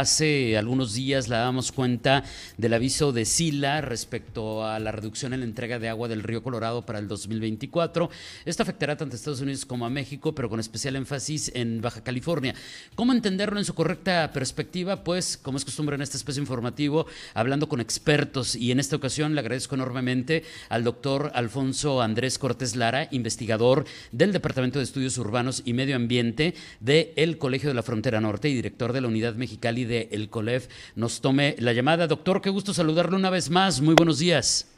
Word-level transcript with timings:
Hace 0.00 0.56
algunos 0.56 0.94
días 0.94 1.28
la 1.28 1.40
damos 1.40 1.72
cuenta 1.72 2.24
del 2.56 2.72
aviso 2.72 3.12
de 3.12 3.26
Sila 3.26 3.82
respecto 3.82 4.64
a 4.64 4.78
la 4.78 4.92
reducción 4.92 5.34
en 5.34 5.40
la 5.40 5.44
entrega 5.44 5.78
de 5.78 5.90
agua 5.90 6.08
del 6.08 6.22
río 6.22 6.42
Colorado 6.42 6.86
para 6.86 6.98
el 6.98 7.06
2024. 7.06 8.08
Esto 8.46 8.62
afectará 8.62 8.96
tanto 8.96 9.14
a 9.14 9.18
Estados 9.18 9.42
Unidos 9.42 9.66
como 9.66 9.84
a 9.84 9.90
México, 9.90 10.34
pero 10.34 10.48
con 10.48 10.58
especial 10.58 10.96
énfasis 10.96 11.52
en 11.54 11.82
Baja 11.82 12.02
California. 12.02 12.54
¿Cómo 12.94 13.12
entenderlo 13.12 13.58
en 13.58 13.66
su 13.66 13.74
correcta 13.74 14.30
perspectiva? 14.32 15.04
Pues, 15.04 15.36
como 15.36 15.58
es 15.58 15.66
costumbre 15.66 15.96
en 15.96 16.00
este 16.00 16.16
espacio 16.16 16.40
informativo, 16.40 17.04
hablando 17.34 17.68
con 17.68 17.82
expertos 17.82 18.56
y 18.56 18.72
en 18.72 18.80
esta 18.80 18.96
ocasión 18.96 19.34
le 19.34 19.40
agradezco 19.40 19.74
enormemente 19.74 20.44
al 20.70 20.82
doctor 20.82 21.30
Alfonso 21.34 22.00
Andrés 22.00 22.38
Cortés 22.38 22.74
Lara, 22.74 23.06
investigador 23.10 23.84
del 24.12 24.32
Departamento 24.32 24.78
de 24.78 24.86
Estudios 24.86 25.18
Urbanos 25.18 25.60
y 25.66 25.74
Medio 25.74 25.96
Ambiente 25.96 26.54
del 26.80 27.36
Colegio 27.36 27.68
de 27.68 27.74
la 27.74 27.82
Frontera 27.82 28.22
Norte 28.22 28.48
y 28.48 28.54
director 28.54 28.94
de 28.94 29.02
la 29.02 29.08
Unidad 29.08 29.34
Mexicali 29.34 29.89
de 29.90 30.08
El 30.12 30.30
Colef 30.30 30.68
nos 30.94 31.20
tome 31.20 31.56
la 31.58 31.72
llamada. 31.72 32.06
Doctor, 32.06 32.40
qué 32.40 32.48
gusto 32.48 32.72
saludarlo 32.72 33.16
una 33.16 33.28
vez 33.28 33.50
más. 33.50 33.80
Muy 33.80 33.94
buenos 33.94 34.20
días. 34.20 34.72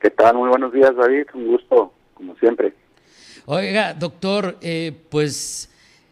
¿Qué 0.00 0.10
tal? 0.10 0.36
Muy 0.36 0.48
buenos 0.48 0.72
días, 0.72 0.96
David. 0.96 1.26
Un 1.34 1.46
gusto, 1.48 1.92
como 2.14 2.34
siempre. 2.36 2.72
Oiga, 3.46 3.94
doctor, 3.94 4.56
eh, 4.60 4.92
pues... 5.10 5.70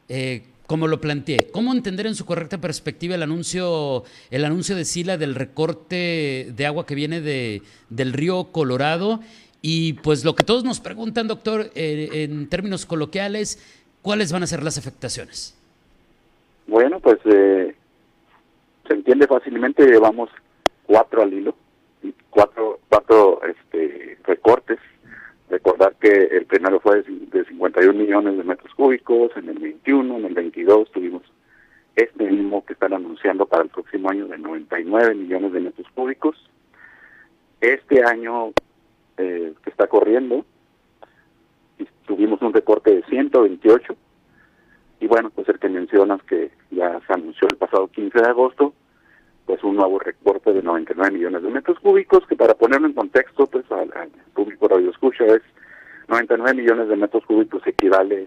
Eh, 0.08 0.44
como 0.66 0.88
lo 0.88 1.00
planteé, 1.00 1.48
¿cómo 1.52 1.72
entender 1.72 2.08
en 2.08 2.16
su 2.16 2.26
correcta 2.26 2.58
perspectiva 2.58 3.14
el 3.14 3.22
anuncio, 3.22 4.02
el 4.32 4.44
anuncio 4.44 4.74
de 4.74 4.84
Sila 4.84 5.16
del 5.16 5.36
recorte 5.36 6.52
de 6.56 6.66
agua 6.66 6.86
que 6.86 6.96
viene 6.96 7.20
de, 7.20 7.62
del 7.88 8.12
río 8.12 8.48
Colorado? 8.50 9.20
Y 9.62 9.92
pues 9.92 10.24
lo 10.24 10.34
que 10.34 10.42
todos 10.42 10.64
nos 10.64 10.80
preguntan, 10.80 11.28
doctor, 11.28 11.70
eh, 11.76 12.08
en 12.12 12.48
términos 12.48 12.84
coloquiales, 12.84 13.62
¿cuáles 14.02 14.32
van 14.32 14.42
a 14.42 14.48
ser 14.48 14.64
las 14.64 14.76
afectaciones? 14.76 15.56
Bueno, 16.66 16.98
pues 16.98 17.18
eh, 17.26 17.75
se 18.86 18.94
entiende 18.94 19.26
fácilmente, 19.26 19.86
llevamos 19.86 20.30
cuatro 20.84 21.22
al 21.22 21.32
hilo, 21.32 21.54
cuatro, 22.30 22.80
cuatro 22.88 23.40
este, 23.42 24.18
recortes. 24.24 24.78
Recordar 25.48 25.94
que 26.00 26.08
el 26.08 26.46
primero 26.46 26.80
fue 26.80 27.02
de 27.02 27.44
51 27.44 27.92
millones 27.92 28.36
de 28.36 28.44
metros 28.44 28.74
cúbicos, 28.74 29.30
en 29.36 29.48
el 29.48 29.58
21, 29.58 30.16
en 30.16 30.24
el 30.24 30.34
22 30.34 30.90
tuvimos 30.90 31.22
este 31.94 32.30
mismo 32.30 32.64
que 32.64 32.74
están 32.74 32.92
anunciando 32.92 33.46
para 33.46 33.62
el 33.62 33.70
próximo 33.70 34.10
año 34.10 34.26
de 34.26 34.38
99 34.38 35.14
millones 35.14 35.52
de 35.52 35.60
metros 35.60 35.86
cúbicos. 35.94 36.36
Este 37.60 38.04
año 38.04 38.52
eh, 39.16 39.54
que 39.62 39.70
está 39.70 39.86
corriendo, 39.86 40.44
tuvimos 42.06 42.42
un 42.42 42.52
recorte 42.52 42.94
de 42.94 43.02
128 43.04 43.96
y 45.00 45.06
bueno, 45.06 45.30
pues 45.30 45.48
el 45.48 45.58
que 45.58 45.68
mencionas 45.68 46.22
que 46.22 46.50
ya 46.70 47.00
se 47.06 47.12
anunció 47.12 47.48
el 47.48 47.56
pasado 47.56 47.88
15 47.88 48.18
de 48.18 48.28
agosto, 48.28 48.72
pues 49.44 49.62
un 49.62 49.76
nuevo 49.76 49.98
recorte 49.98 50.52
de 50.52 50.62
99 50.62 51.12
millones 51.12 51.42
de 51.42 51.50
metros 51.50 51.78
cúbicos, 51.80 52.26
que 52.26 52.36
para 52.36 52.54
ponerlo 52.54 52.86
en 52.86 52.94
contexto, 52.94 53.46
pues 53.46 53.64
al, 53.70 53.90
público 54.34 54.68
radio 54.68 54.90
escucha, 54.90 55.24
es 55.26 55.42
99 56.08 56.54
millones 56.54 56.88
de 56.88 56.96
metros 56.96 57.24
cúbicos 57.26 57.64
equivale 57.66 58.26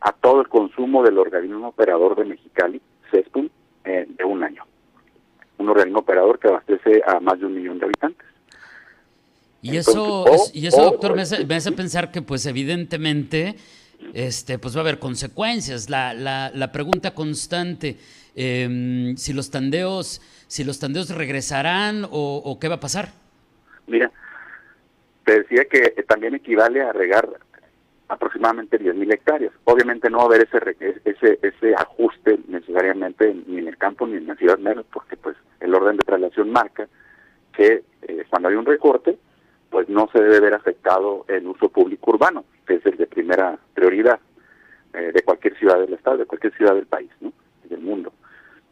a 0.00 0.12
todo 0.12 0.40
el 0.40 0.48
consumo 0.48 1.02
del 1.02 1.18
organismo 1.18 1.68
operador 1.68 2.16
de 2.16 2.24
Mexicali, 2.24 2.80
CESPUM, 3.10 3.48
eh, 3.84 4.06
de 4.08 4.24
un 4.24 4.44
año. 4.44 4.64
Un 5.58 5.68
organismo 5.68 6.00
operador 6.00 6.38
que 6.38 6.48
abastece 6.48 7.02
a 7.06 7.20
más 7.20 7.38
de 7.38 7.46
un 7.46 7.54
millón 7.54 7.78
de 7.78 7.86
habitantes. 7.86 8.26
Y 9.62 9.76
eso, 9.76 10.24
y 10.54 10.66
eso 10.66 10.82
doctor, 10.82 11.14
me 11.14 11.22
hace, 11.22 11.44
me 11.44 11.54
hace 11.54 11.72
pensar 11.72 12.10
que 12.10 12.22
pues 12.22 12.46
evidentemente 12.46 13.56
este, 14.14 14.58
pues 14.58 14.74
va 14.74 14.80
a 14.80 14.82
haber 14.82 14.98
consecuencias. 14.98 15.90
La, 15.90 16.14
la, 16.14 16.50
la 16.54 16.72
pregunta 16.72 17.14
constante, 17.14 17.96
eh, 18.34 19.14
si 19.16 19.32
los 19.32 19.50
tandeos, 19.50 20.20
si 20.46 20.64
los 20.64 20.78
tandeos 20.78 21.10
regresarán 21.10 22.06
o, 22.10 22.58
qué 22.60 22.68
va 22.68 22.76
a 22.76 22.80
pasar. 22.80 23.10
Mira, 23.86 24.10
te 25.24 25.40
decía 25.40 25.64
que 25.64 26.02
también 26.08 26.34
equivale 26.34 26.82
a 26.82 26.92
regar 26.92 27.28
aproximadamente 28.08 28.78
10.000 28.78 29.12
hectáreas. 29.12 29.52
Obviamente 29.64 30.10
no 30.10 30.18
va 30.18 30.22
a 30.24 30.26
haber 30.26 30.42
ese, 30.42 30.98
ese, 31.04 31.38
ese 31.42 31.74
ajuste 31.74 32.40
necesariamente 32.48 33.34
ni 33.46 33.58
en 33.58 33.68
el 33.68 33.78
campo 33.78 34.06
ni 34.06 34.16
en 34.16 34.26
la 34.26 34.34
ciudad 34.34 34.58
porque 34.92 35.16
pues 35.16 35.36
el 35.60 35.74
orden 35.74 35.96
de 35.96 36.04
traslación 36.04 36.50
marca 36.50 36.88
que 37.52 37.84
eh, 38.02 38.24
cuando 38.28 38.48
hay 38.48 38.56
un 38.56 38.66
recorte, 38.66 39.16
pues 39.70 39.88
no 39.88 40.08
se 40.12 40.20
debe 40.20 40.40
ver 40.40 40.54
afectado 40.54 41.24
el 41.28 41.46
uso 41.46 41.68
público 41.68 42.10
urbano, 42.10 42.44
que 42.66 42.74
es 42.74 42.86
el 42.86 42.96
de 42.96 43.06
primera 43.06 43.58
prioridad 43.74 44.18
eh, 44.92 45.12
de 45.14 45.22
cualquier 45.22 45.56
ciudad 45.56 45.78
del 45.78 45.94
estado, 45.94 46.18
de 46.18 46.26
cualquier 46.26 46.54
ciudad 46.56 46.74
del 46.74 46.86
país, 46.86 47.10
¿no? 47.20 47.32
del 47.64 47.80
mundo. 47.80 48.12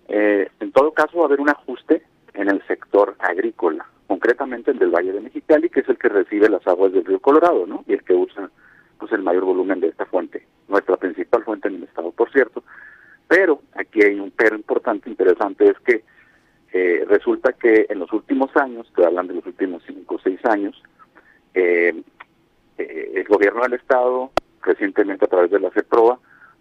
Eh, 0.09 0.51
en 0.61 0.73
todo 0.73 0.93
caso 0.93 1.19
va 1.19 1.25
a 1.25 1.27
haber 1.27 1.41
un 1.41 1.51
ajuste 1.51 2.03
en 2.35 2.49
el 2.49 2.61
sector 2.67 3.15
agrícola, 3.19 3.87
concretamente 4.07 4.73
el 4.73 4.79
del 4.79 4.91
Valle 4.91 5.13
de 5.13 5.21
Mexicali, 5.21 5.69
que 5.71 5.81
es 5.81 5.89
el 5.89 5.99
que 5.99 6.09
recibe 6.09 6.49
las 6.49 6.67
aguas 6.67 6.93
del 6.93 7.05
río 7.05 7.21
Colorado, 7.21 7.67
¿no? 7.67 7.85
Y 7.87 7.93
el 7.93 8.03
que 8.03 8.15
usa 8.15 8.51
pues 8.99 9.13
el 9.13 9.23
mayor 9.23 9.45
volumen 9.45 9.81
de 9.81 9.89
esta 9.89 10.07
fuente, 10.07 10.47
nuestra 10.67 10.97
principal 10.97 11.45
fuente 11.45 11.69
en 11.69 11.77
el 11.77 11.85
estado, 11.85 12.11
por 12.11 12.31
cierto. 12.33 12.65
Pero 13.29 13.63
aquí 13.75 14.03
hay 14.03 14.19
un 14.19 14.33
pero 14.33 14.57
importante, 14.57 15.09
interesante, 15.09 15.71
es 15.71 15.79
que 15.81 16.03
eh, 16.73 17.05
resulta 17.09 17.53
que 17.53 17.87
en 17.89 17.99
los 17.99 18.13
últimos 18.13 18.55
años, 18.57 18.87
estoy 18.89 19.05
hablando 19.05 19.33
de 19.33 19.39
los 19.39 19.47
últimos 19.47 19.83
cinco 19.87 20.17
o 20.17 20.19
seis 20.19 20.45
años, 20.45 20.83
eh, 21.55 22.03
eh, 22.77 23.13
el 23.15 23.25
gobierno 23.25 23.63
del 23.63 23.75
estado, 23.75 24.31
recientemente 24.63 25.25
a 25.25 25.29
través 25.29 25.51
de 25.51 25.61
la 25.61 25.71
CEPROA, 25.71 26.19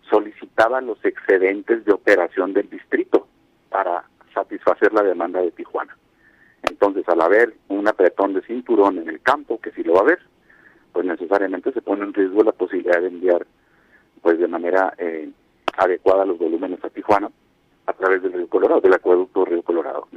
solicitaba 0.09 0.79
los 0.81 1.03
excedentes 1.03 1.83
de 1.85 1.93
operación 1.93 2.53
del 2.53 2.69
distrito 2.69 3.27
para 3.69 4.05
satisfacer 4.33 4.93
la 4.93 5.03
demanda 5.03 5.41
de 5.41 5.51
Tijuana. 5.51 5.97
Entonces, 6.63 7.07
al 7.07 7.21
haber 7.21 7.53
un 7.67 7.87
apretón 7.87 8.33
de 8.33 8.41
cinturón 8.41 8.97
en 8.97 9.09
el 9.09 9.21
campo, 9.21 9.59
que 9.59 9.71
sí 9.71 9.83
lo 9.83 9.93
va 9.93 9.99
a 9.99 10.03
haber, 10.03 10.19
pues 10.93 11.05
necesariamente 11.05 11.71
se 11.73 11.81
pone 11.81 12.03
en 12.03 12.13
riesgo 12.13 12.43
la 12.43 12.53
posibilidad 12.53 13.01
de 13.01 13.06
enviar 13.17 13.45
pues 14.21 14.39
de 14.39 14.47
manera 14.47 14.93
eh, 14.97 15.29
adecuada 15.77 16.25
los 16.25 16.37
volúmenes 16.37 16.83
a 16.83 16.89
Tijuana 16.89 17.29
a 17.85 17.93
través 17.93 18.21
del 18.21 18.33
río 18.33 18.47
Colorado, 18.47 18.81
del 18.81 18.93
acueducto 18.93 19.45
río 19.45 19.61
Colorado. 19.61 20.07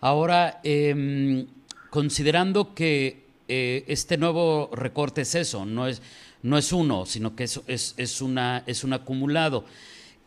Ahora, 0.00 0.60
eh, 0.62 1.46
considerando 1.90 2.74
que 2.74 3.24
eh, 3.48 3.84
este 3.88 4.16
nuevo 4.16 4.70
recorte 4.72 5.22
es 5.22 5.34
eso, 5.34 5.64
no 5.64 5.86
es, 5.86 6.02
no 6.42 6.58
es 6.58 6.72
uno, 6.72 7.06
sino 7.06 7.34
que 7.34 7.44
es, 7.44 7.62
es, 7.66 7.94
es, 7.96 8.20
una, 8.20 8.62
es 8.66 8.84
un 8.84 8.92
acumulado. 8.92 9.64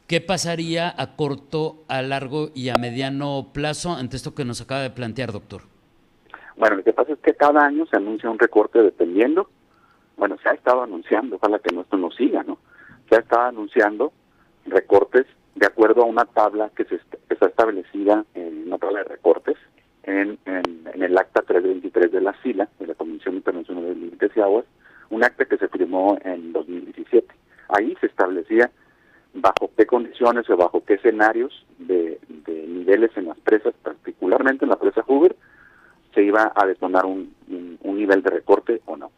¿Qué 0.08 0.20
pasaría 0.20 0.94
a 0.98 1.16
corto, 1.16 1.84
a 1.88 2.02
largo 2.02 2.50
y 2.54 2.70
a 2.70 2.76
mediano 2.76 3.48
plazo 3.54 3.94
ante 3.94 4.18
esto 4.18 4.36
que 4.36 4.44
nos 4.44 4.60
acaba 4.60 4.82
de 4.82 4.90
plantear, 4.90 5.32
doctor? 5.32 5.62
Bueno, 6.58 6.76
lo 6.78 6.84
que 6.84 6.94
pasa 6.94 7.14
es 7.14 7.20
que 7.20 7.34
cada 7.34 7.66
año 7.66 7.86
se 7.86 7.96
anuncia 7.96 8.30
un 8.30 8.38
recorte 8.38 8.82
dependiendo, 8.82 9.50
bueno, 10.22 10.38
se 10.44 10.50
ha 10.50 10.54
estado 10.54 10.84
anunciando, 10.84 11.38
ojalá 11.38 11.58
que 11.58 11.76
esto 11.76 11.98
no 11.98 12.12
siga, 12.12 12.44
¿no? 12.44 12.60
Se 13.10 13.16
ha 13.16 13.20
estado 13.22 13.48
anunciando 13.48 14.14
recortes 14.68 15.26
de 15.56 15.66
acuerdo 15.66 16.04
a 16.04 16.06
una 16.06 16.26
tabla 16.26 16.70
que, 16.76 16.84
se, 16.84 17.00
que 17.00 17.34
está 17.34 17.48
establecida 17.48 18.24
en 18.36 18.68
una 18.68 18.78
tabla 18.78 19.00
de 19.00 19.06
recortes 19.06 19.58
en, 20.04 20.38
el 20.46 21.18
acta 21.18 21.42
323 21.42 22.12
de 22.12 22.22
la 22.22 22.40
SILA, 22.44 22.70
de 22.78 22.86
la 22.86 22.94
Convención 22.94 23.34
Internacional 23.34 23.84
de 23.84 23.96
Límites 23.96 24.32
y 24.36 24.42
Aguas, 24.42 24.66
un 25.10 25.24
acta 25.24 25.46
que 25.46 25.58
se 25.58 25.68
firmó 25.70 26.20
en 26.24 26.54
2017. 26.54 27.28
Ahí 27.70 27.98
se 28.00 28.06
establecía 28.06 28.70
bajo 29.34 29.72
qué 29.76 29.88
condiciones 29.88 30.48
o 30.52 30.56
bajo 30.56 30.86
qué 30.86 30.94
escenarios 30.94 31.66
de, 31.80 32.20
niveles 32.48 33.10
en 33.16 33.26
las 33.26 33.40
presas, 33.40 33.74
particularmente 33.82 34.66
en 34.66 34.70
la 34.70 34.78
presa 34.78 35.02
Hoover, 35.02 35.36
se 36.14 36.22
iba 36.22 36.52
a 36.54 36.68
detonar 36.68 37.08
un 37.08 37.34
nivel 37.82 38.22
de 38.22 38.30
recorte 38.30 38.82
o 38.86 38.96
no. 38.98 39.11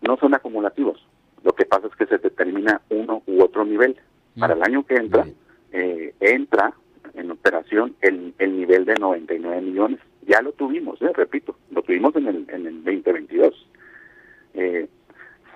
No 0.00 0.16
son 0.16 0.34
acumulativos, 0.34 1.04
lo 1.42 1.52
que 1.52 1.64
pasa 1.64 1.86
es 1.86 1.96
que 1.96 2.06
se 2.06 2.18
determina 2.18 2.80
uno 2.90 3.22
u 3.26 3.42
otro 3.42 3.64
nivel. 3.64 3.96
Para 4.38 4.54
el 4.54 4.62
año 4.62 4.84
que 4.86 4.94
entra, 4.94 5.26
eh, 5.72 6.14
entra 6.20 6.72
en 7.14 7.30
operación 7.30 7.96
el, 8.00 8.34
el 8.38 8.56
nivel 8.56 8.84
de 8.84 8.94
99 8.94 9.60
millones. 9.60 10.00
Ya 10.26 10.40
lo 10.42 10.52
tuvimos, 10.52 11.00
eh, 11.02 11.10
repito, 11.14 11.56
lo 11.70 11.82
tuvimos 11.82 12.14
en 12.16 12.28
el, 12.28 12.46
en 12.48 12.66
el 12.66 12.84
2022. 12.84 13.68
Eh, 14.54 14.88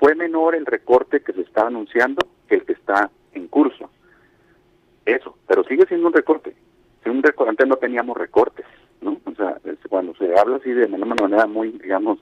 fue 0.00 0.14
menor 0.14 0.54
el 0.54 0.66
recorte 0.66 1.20
que 1.20 1.32
se 1.32 1.42
está 1.42 1.66
anunciando 1.66 2.26
que 2.48 2.56
el 2.56 2.64
que 2.64 2.72
está 2.72 3.10
en 3.32 3.48
curso. 3.48 3.90
Eso, 5.04 5.36
pero 5.46 5.64
sigue 5.64 5.86
siendo 5.86 6.08
un 6.08 6.12
recorte. 6.12 6.54
Si 7.02 7.10
un 7.10 7.22
recorte, 7.22 7.50
antes 7.50 7.68
no 7.68 7.76
teníamos 7.76 8.16
recortes, 8.16 8.66
¿no? 9.00 9.20
O 9.24 9.34
sea, 9.34 9.58
cuando 9.88 10.14
se 10.16 10.36
habla 10.38 10.56
así 10.56 10.70
de 10.70 10.86
una 10.86 11.14
manera 11.14 11.46
muy, 11.46 11.72
digamos, 11.72 12.18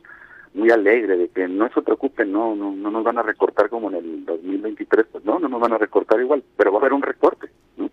muy 0.55 0.71
alegre 0.71 1.17
de 1.17 1.29
que 1.29 1.49
no 1.49 1.69
se 1.73 1.83
preocupen, 1.83 2.31
no, 2.33 2.55
no, 2.55 2.73
no 2.73 2.91
nos 2.91 3.05
van 3.05 3.19
a 3.19 3.23
recortar 3.23 3.69
como 3.69 3.89
en 3.91 3.97
el 3.97 4.25
2023, 4.25 5.07
pues 5.11 5.25
no, 5.25 5.39
no 5.39 5.49
nos 5.49 5.61
van 5.61 5.73
a 5.73 5.79
recortar 5.79 6.21
igual, 6.21 6.43
pero 6.57 6.73
va 6.73 6.79
a 6.79 6.81
haber 6.81 6.93
un 6.93 7.03
recorte, 7.03 7.49
¿no? 7.77 7.91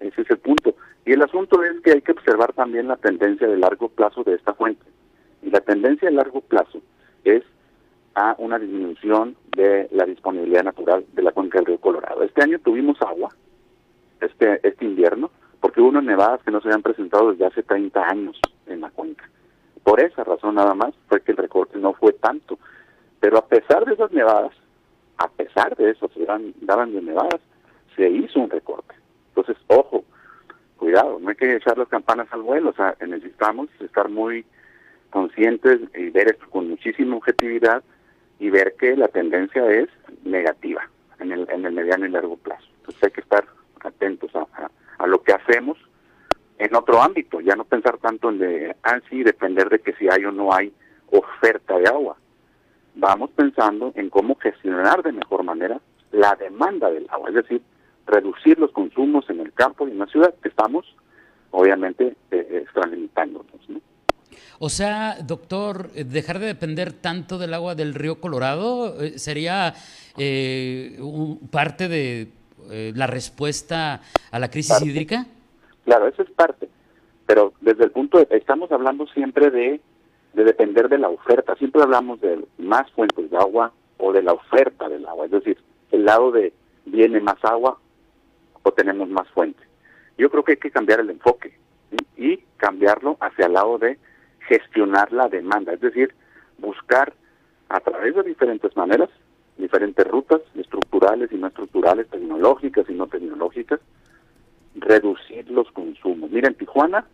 Ese 0.00 0.22
es 0.22 0.30
el 0.30 0.38
punto. 0.38 0.74
Y 1.06 1.12
el 1.12 1.22
asunto 1.22 1.62
es 1.62 1.80
que 1.80 1.92
hay 1.92 2.02
que 2.02 2.12
observar 2.12 2.52
también 2.52 2.88
la 2.88 2.96
tendencia 2.96 3.46
de 3.46 3.56
largo 3.56 3.88
plazo 3.88 4.22
de 4.22 4.34
esta 4.34 4.54
fuente. 4.54 4.84
Y 5.42 5.50
la 5.50 5.60
tendencia 5.60 6.08
de 6.08 6.14
largo 6.14 6.40
plazo 6.40 6.80
es 7.24 7.42
a 8.14 8.34
una 8.38 8.58
disminución 8.58 9.36
de 9.56 9.88
la 9.92 10.04
disponibilidad 10.04 10.64
natural 10.64 11.04
de 11.12 11.22
la 11.22 11.32
cuenca 11.32 11.58
del 11.58 11.66
río 11.66 11.80
Colorado. 11.80 12.22
Este 12.22 12.42
año 12.42 12.58
tuvimos 12.58 13.00
agua, 13.02 13.30
este, 14.20 14.60
este 14.66 14.84
invierno, 14.84 15.30
porque 15.60 15.80
hubo 15.80 15.88
unas 15.88 16.04
nevadas 16.04 16.42
que 16.42 16.50
no 16.50 16.60
se 16.60 16.68
habían 16.68 16.82
presentado 16.82 17.32
desde 17.32 17.46
hace 17.46 17.62
30 17.62 18.08
años 18.08 18.40
en 18.66 18.80
la 18.80 18.90
cuenca. 18.90 19.28
Por 19.84 20.00
esa 20.00 20.24
razón 20.24 20.56
nada 20.56 20.74
más 20.74 20.94
fue 21.08 21.20
que 21.20 21.32
el 21.32 21.38
recorte 21.38 21.78
no 21.78 21.92
fue 21.92 22.12
tanto. 22.14 22.58
Pero 23.20 23.38
a 23.38 23.46
pesar 23.46 23.84
de 23.84 23.94
esas 23.94 24.10
nevadas, 24.12 24.52
a 25.18 25.28
pesar 25.28 25.76
de 25.76 25.90
eso, 25.90 26.10
se 26.12 26.24
daban, 26.24 26.92
de 26.92 27.02
nevadas, 27.02 27.40
se 27.94 28.08
hizo 28.08 28.40
un 28.40 28.50
recorte. 28.50 28.94
Entonces, 29.28 29.56
ojo, 29.68 30.04
cuidado, 30.76 31.18
no 31.20 31.30
hay 31.30 31.36
que 31.36 31.54
echar 31.54 31.78
las 31.78 31.88
campanas 31.88 32.26
al 32.32 32.42
vuelo, 32.42 32.70
o 32.70 32.74
sea, 32.74 32.96
necesitamos 33.06 33.68
estar 33.80 34.08
muy 34.08 34.44
conscientes 35.10 35.80
y 35.94 36.10
ver 36.10 36.32
esto 36.32 36.50
con 36.50 36.68
muchísima 36.68 37.16
objetividad 37.16 37.82
y 38.40 38.50
ver 38.50 38.74
que 38.78 38.96
la 38.96 39.08
tendencia 39.08 39.64
es 39.70 39.88
negativa 40.24 40.88
en 41.20 41.32
el, 41.32 41.48
en 41.50 41.64
el 41.64 41.72
mediano 41.72 42.06
y 42.06 42.10
largo 42.10 42.36
plazo. 42.36 42.66
Entonces 42.80 43.04
hay 43.04 43.10
que 43.12 43.20
estar 43.20 43.46
atentos 43.80 44.30
a, 44.34 45.06
lo 45.06 45.22
que 45.22 45.32
hacemos 45.32 45.78
en 46.58 46.74
otro 46.74 47.02
ámbito, 47.02 47.40
ya 47.40 47.56
no 47.56 47.64
pensar 47.64 47.98
tanto 47.98 48.30
en 48.30 48.38
de, 48.38 48.76
ah, 48.82 49.00
sí, 49.10 49.22
depender 49.22 49.68
de 49.68 49.80
que 49.80 49.92
si 49.94 50.08
hay 50.08 50.24
o 50.24 50.32
no 50.32 50.52
hay 50.54 50.72
oferta 51.10 51.78
de 51.78 51.86
agua. 51.88 52.16
Vamos 52.94 53.30
pensando 53.30 53.92
en 53.96 54.08
cómo 54.08 54.36
gestionar 54.36 55.02
de 55.02 55.12
mejor 55.12 55.42
manera 55.42 55.80
la 56.12 56.36
demanda 56.36 56.90
del 56.90 57.08
agua, 57.10 57.30
es 57.30 57.34
decir, 57.34 57.62
reducir 58.06 58.58
los 58.58 58.70
consumos 58.70 59.28
en 59.30 59.40
el 59.40 59.52
campo 59.52 59.88
y 59.88 59.90
en 59.90 59.98
la 59.98 60.06
ciudad, 60.06 60.34
que 60.42 60.48
estamos 60.48 60.84
obviamente 61.50 62.16
eh, 62.30 62.62
extralimitándonos. 62.62 63.68
¿no? 63.68 63.80
O 64.58 64.68
sea, 64.68 65.18
doctor, 65.22 65.90
dejar 65.92 66.38
de 66.38 66.46
depender 66.46 66.92
tanto 66.92 67.38
del 67.38 67.54
agua 67.54 67.74
del 67.74 67.94
río 67.94 68.20
Colorado 68.20 69.02
eh, 69.02 69.18
sería 69.18 69.74
eh, 70.16 70.98
parte 71.50 71.88
de 71.88 72.28
eh, 72.70 72.92
la 72.94 73.06
respuesta 73.06 74.00
a 74.30 74.38
la 74.38 74.50
crisis 74.50 74.80
hídrica. 74.82 75.26
Claro, 75.84 76.08
eso 76.08 76.22
es 76.22 76.30
parte. 76.30 76.68
Pero 77.26 77.52
desde 77.60 77.84
el 77.84 77.90
punto 77.90 78.18
de, 78.18 78.26
estamos 78.30 78.70
hablando 78.72 79.06
siempre 79.08 79.50
de, 79.50 79.80
de 80.34 80.44
depender 80.44 80.88
de 80.88 80.98
la 80.98 81.08
oferta. 81.08 81.54
Siempre 81.56 81.82
hablamos 81.82 82.20
de 82.20 82.44
más 82.58 82.90
fuentes 82.92 83.30
de 83.30 83.36
agua 83.36 83.72
o 83.98 84.12
de 84.12 84.22
la 84.22 84.32
oferta 84.32 84.88
del 84.88 85.06
agua. 85.06 85.26
Es 85.26 85.32
decir, 85.32 85.58
el 85.90 86.04
lado 86.04 86.32
de 86.32 86.52
viene 86.84 87.20
más 87.20 87.42
agua 87.44 87.78
o 88.62 88.72
tenemos 88.72 89.08
más 89.08 89.28
fuentes. 89.30 89.66
Yo 90.18 90.30
creo 90.30 90.44
que 90.44 90.52
hay 90.52 90.58
que 90.58 90.70
cambiar 90.70 91.00
el 91.00 91.10
enfoque 91.10 91.56
y 92.16 92.38
cambiarlo 92.56 93.16
hacia 93.20 93.46
el 93.46 93.54
lado 93.54 93.78
de 93.78 93.98
gestionar 94.48 95.12
la 95.12 95.28
demanda, 95.28 95.72
es 95.72 95.80
decir, 95.80 96.14
buscar 96.58 97.14
a 97.68 97.80
través 97.80 98.14
de 98.14 98.22
diferentes 98.22 98.76
maneras, 98.76 99.08
diferentes 99.56 100.06
rutas 100.06 100.40
estructurales 100.54 101.32
y 101.32 101.36
no 101.36 101.48
estructurales, 101.48 102.08
tecnológicas 102.08 102.88
y 102.88 102.94
no 102.94 103.06
tecnológicas, 103.06 103.80
reducir 104.74 105.50
los 105.50 105.70
consumos. 105.72 106.30
Mira, 106.30 106.48
en 106.48 106.54
Tijuana 106.54 107.06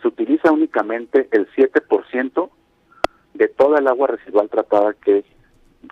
se 0.00 0.08
utiliza 0.08 0.52
únicamente 0.52 1.28
el 1.32 1.48
7% 1.52 2.50
de 3.34 3.48
toda 3.48 3.78
el 3.78 3.88
agua 3.88 4.08
residual 4.08 4.48
tratada 4.48 4.94
que, 4.94 5.24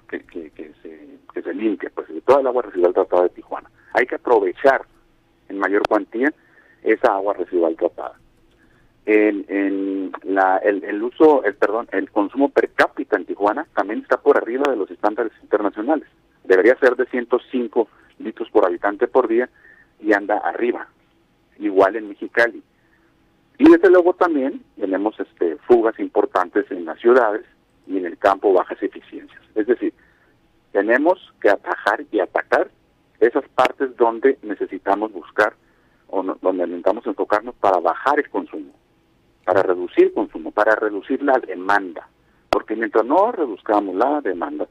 que, 0.09 0.21
que, 0.25 0.73
se, 0.83 1.19
que 1.33 1.43
se 1.43 1.55
limpia, 1.55 1.91
pues 1.94 2.09
de 2.09 2.21
toda 2.21 2.41
el 2.41 2.47
agua 2.47 2.62
residual 2.62 2.94
tratada 2.94 3.25
de 3.25 3.29
Tijuana. 3.31 3.71
Hay 3.93 4.06
que 4.06 4.17
aprovechar 4.17 4.83
en 5.49 5.59
mayor 5.59 5.83
cuantía 5.88 6.33
esa 6.83 7.15
agua 7.15 7.35
residual 7.35 7.77
tratada 7.77 8.17
el, 9.06 11.03
uso, 11.03 11.44
el 11.44 11.55
perdón, 11.55 11.89
el 11.93 12.11
consumo 12.11 12.49
per 12.49 12.71
cápita 12.71 13.17
en 13.17 13.25
Tijuana 13.25 13.67
también 13.75 14.00
está 14.00 14.17
por 14.19 14.37
arriba 14.37 14.65
de 14.69 14.77
los 14.77 14.91
estándares 14.91 15.32
internacionales. 15.43 16.09
Debería 16.44 16.77
ser 16.79 16.97
de 16.97 17.06
105 17.06 17.89
litros 18.19 18.50
por 18.50 18.67
habitante 18.67 19.06
por 19.06 19.29
día 19.29 19.49
y 20.00 20.12
anda 20.12 20.38
arriba, 20.38 20.88
igual 21.58 21.96
en 21.96 22.08
Mexicali. 22.08 22.62
Y 23.58 23.70
desde 23.70 23.90
luego 23.90 24.14
también 24.14 24.62
tenemos 24.78 25.19
este, 25.19 25.56
fugas 25.66 25.98
importantes 25.98 26.70
en 26.70 26.84
las 26.84 26.98
ciudades 27.00 27.44
y 27.87 27.96
en 27.96 28.06
el 28.06 28.19
campo 28.19 28.52
bajas 28.52 28.82
eficiencias. 28.82 29.40
Es 29.54 29.66
decir, 29.66 29.94
tenemos 30.72 31.32
que 31.40 31.50
atajar 31.50 32.04
y 32.10 32.20
atacar 32.20 32.69
esas 33.20 33.48
partes 33.50 33.96
donde 33.96 34.38
necesitamos 34.43 35.12
buscar 35.12 35.54
o 36.08 36.22
donde 36.22 36.66
necesitamos 36.66 37.06
enfocarnos 37.06 37.54
para 37.56 37.78
bajar 37.78 38.19
el 38.19 38.28
consumo 38.28 38.72
para 39.46 39.62
reducir 39.62 40.12
consumo, 40.12 40.50
para 40.50 40.75
reducir 40.75 41.22
la 41.22 41.38
demanda. 41.38 42.08
Porque 42.50 42.75
mientras 42.75 43.06
no 43.06 43.31
reduzcamos 43.31 43.94
la 43.94 44.20
demanda, 44.20 44.66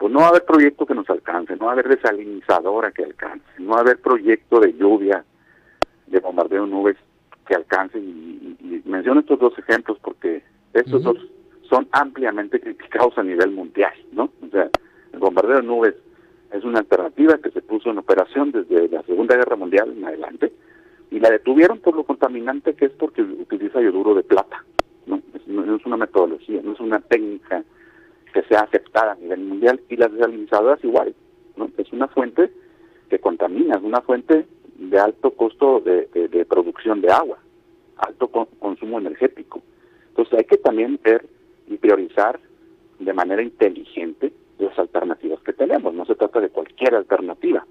pues 0.00 0.10
no 0.10 0.20
va 0.20 0.26
a 0.26 0.28
haber 0.30 0.46
proyecto 0.46 0.86
que 0.86 0.94
nos 0.94 1.10
alcance, 1.10 1.54
no 1.56 1.66
va 1.66 1.72
a 1.72 1.74
haber 1.74 1.88
desalinizadora 1.88 2.90
que 2.90 3.04
alcance, 3.04 3.44
no 3.58 3.72
va 3.72 3.76
a 3.76 3.80
haber 3.82 3.98
proyecto 4.00 4.58
de 4.58 4.72
lluvia, 4.72 5.22
de 6.06 6.20
bombardeo 6.20 6.64
de 6.64 6.70
nubes 6.70 6.96
que 7.46 7.54
alcance. 7.54 7.98
Y, 7.98 8.82
menciono 8.86 9.20
estos 9.20 9.38
dos 9.38 9.56
ejemplos 9.58 9.98
porque 10.02 10.42
estos 10.72 11.02
dos 11.02 11.18
son 11.68 11.86
ampliamente 11.92 12.58
criticados 12.60 13.16
a 13.18 13.22
nivel 13.22 13.50
mundial, 13.50 13.92
¿no? 14.12 14.30
O 14.42 14.48
sea, 14.50 14.70
el 15.12 15.18
bombardeo 15.18 15.56
de 15.56 15.64
nubes 15.64 15.94
es 16.50 16.64
una 16.64 16.78
alternativa 16.78 17.36
que 17.36 17.50
se 17.50 17.60
puso 17.60 17.90
en 17.90 17.98
operación 17.98 18.52
desde 18.52 18.88
la 18.88 19.02
Segunda 19.02 19.36
Guerra 19.36 19.56
Mundial 19.56 19.92
en 19.94 20.06
adelante, 20.06 20.50
y 21.10 21.20
la 21.20 21.28
detuvieron 21.28 21.78
por 21.78 21.94
lo 21.94 22.04
contaminante 22.04 22.72
que 22.74 22.86
es 22.86 22.92
porque 22.92 23.20
utiliza 23.20 23.82
yoduro 23.82 24.14
de 24.14 24.22
plata. 24.22 24.64
¿no? 25.04 25.20
Es, 25.34 25.86
una 25.86 25.98
metodología, 25.98 26.62
no 26.62 26.72
es 26.72 26.80
una 26.80 27.00
técnica 27.00 27.62
que 28.32 28.42
sea 28.42 28.60
aceptada 28.60 29.12
a 29.12 29.16
nivel 29.16 29.40
mundial 29.40 29.80
y 29.88 29.96
las 29.96 30.12
desalinizadoras 30.12 30.82
igual. 30.84 31.14
¿no? 31.56 31.70
Es 31.76 31.92
una 31.92 32.08
fuente 32.08 32.50
que 33.08 33.18
contamina, 33.18 33.76
es 33.76 33.82
una 33.82 34.00
fuente 34.00 34.46
de 34.76 34.98
alto 34.98 35.32
costo 35.32 35.80
de, 35.80 36.46
producción 36.48 37.00
de 37.00 37.10
agua, 37.12 37.38
alto 37.96 38.28
consumo 38.28 38.98
energético. 38.98 39.60
Entonces 40.08 40.38
hay 40.38 40.44
que 40.44 40.56
también 40.56 40.98
ver 41.02 41.26
y 41.68 41.76
priorizar 41.76 42.40
de 42.98 43.12
manera 43.12 43.42
inteligente 43.42 44.32
las 44.58 44.78
alternativas 44.78 45.40
que 45.40 45.52
tenemos. 45.52 45.94
No 45.94 46.04
se 46.06 46.14
trata 46.14 46.40
de 46.40 46.48
cualquier 46.48 46.94
alternativa. 46.94 47.64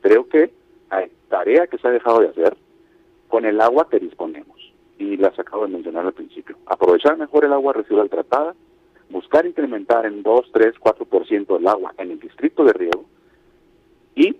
Creo 0.00 0.28
que 0.28 0.50
hay 0.88 1.10
tarea 1.28 1.66
que 1.66 1.78
se 1.78 1.88
ha 1.88 1.90
dejado 1.90 2.20
de 2.20 2.28
hacer 2.28 2.56
con 3.28 3.44
el 3.44 3.60
agua 3.60 3.88
que 3.88 3.98
disponemos. 3.98 4.72
Y 4.98 5.16
las 5.16 5.38
acabo 5.38 5.66
de 5.66 5.72
mencionar 5.72 6.04
al 6.04 6.12
principio. 6.12 6.56
Aprovechar 6.66 7.16
mejor 7.16 7.44
el 7.44 7.52
agua 7.52 7.72
residual 7.72 8.10
tratada, 8.10 8.54
buscar 9.10 9.46
incrementar 9.46 10.06
en 10.06 10.22
2, 10.22 10.50
3, 10.52 10.74
4% 10.80 11.58
el 11.58 11.68
agua 11.68 11.94
en 11.98 12.12
el 12.12 12.20
distrito 12.20 12.64
de 12.64 12.72
riego 12.72 13.04
y, 14.14 14.36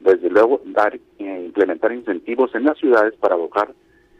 desde 0.00 0.30
luego, 0.30 0.60
dar 0.64 0.98
e 1.18 1.44
implementar 1.44 1.92
incentivos 1.92 2.54
en 2.54 2.64
las 2.64 2.78
ciudades 2.78 3.14
para 3.16 3.36
bajar 3.36 3.74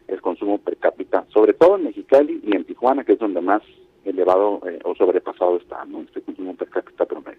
el 0.08 0.20
consumo 0.20 0.58
per 0.58 0.76
cápita, 0.76 1.24
sobre 1.32 1.54
todo 1.54 1.76
en 1.76 1.84
Mexicali 1.84 2.40
y 2.44 2.54
en 2.54 2.64
Tijuana, 2.64 3.04
que 3.04 3.12
es 3.12 3.18
donde 3.18 3.40
más 3.40 3.62
elevado 4.04 4.60
eh, 4.66 4.78
o 4.84 4.94
sobrepasado 4.94 5.56
está 5.56 5.84
¿no? 5.86 6.02
este 6.02 6.20
consumo 6.20 6.54
per 6.54 6.68
cápita 6.68 7.06
promedio. 7.06 7.33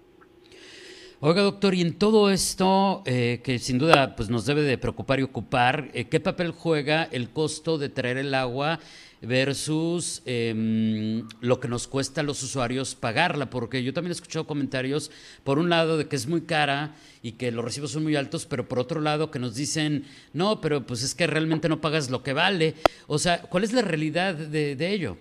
Oiga, 1.22 1.44
doctor, 1.44 1.74
y 1.74 1.82
en 1.82 1.98
todo 1.98 2.30
esto, 2.30 3.02
eh, 3.06 3.40
que 3.42 3.58
sin 3.58 3.78
duda 3.78 4.18
pues, 4.18 4.30
nos 4.30 4.46
debe 4.46 4.64
de 4.64 4.78
preocupar 4.78 5.22
y 5.22 5.24
ocupar, 5.24 5.88
eh, 5.94 6.10
¿qué 6.10 6.20
papel 6.20 6.52
juega 6.52 7.04
el 7.06 7.30
costo 7.30 7.78
de 7.78 7.88
traer 7.88 8.18
el 8.18 8.34
agua 8.34 8.80
versus 9.22 10.22
em, 10.26 11.26
lo 11.40 11.62
que 11.62 11.70
nos 11.70 11.88
cuesta 11.88 12.20
a 12.20 12.24
los 12.26 12.44
usuarios 12.44 12.96
pagarla? 12.96 13.50
Porque 13.50 13.82
yo 13.82 13.94
también 13.94 14.12
he 14.12 14.12
escuchado 14.12 14.46
comentarios, 14.46 15.10
por 15.46 15.58
un 15.58 15.70
lado, 15.70 15.98
de 15.98 16.10
que 16.10 16.18
es 16.18 16.28
muy 16.28 16.42
cara 16.42 16.96
y 17.24 17.32
que 17.34 17.50
los 17.50 17.64
recibos 17.64 17.92
son 17.92 18.04
muy 18.04 18.18
altos, 18.18 18.46
pero 18.46 18.66
por 18.66 18.80
otro 18.80 19.00
lado, 19.00 19.32
que 19.32 19.40
nos 19.40 19.56
dicen, 19.56 20.04
no, 20.34 20.60
pero 20.60 20.82
pues 20.82 21.02
es 21.02 21.16
que 21.16 21.28
realmente 21.28 21.70
no 21.70 21.80
pagas 21.80 22.10
lo 22.12 22.24
que 22.24 22.34
vale. 22.34 22.74
O 23.08 23.20
sea, 23.20 23.42
¿cuál 23.44 23.64
es 23.64 23.72
la 23.72 23.84
realidad 23.84 24.36
de, 24.36 24.76
de 24.76 24.90
ello? 24.90 25.16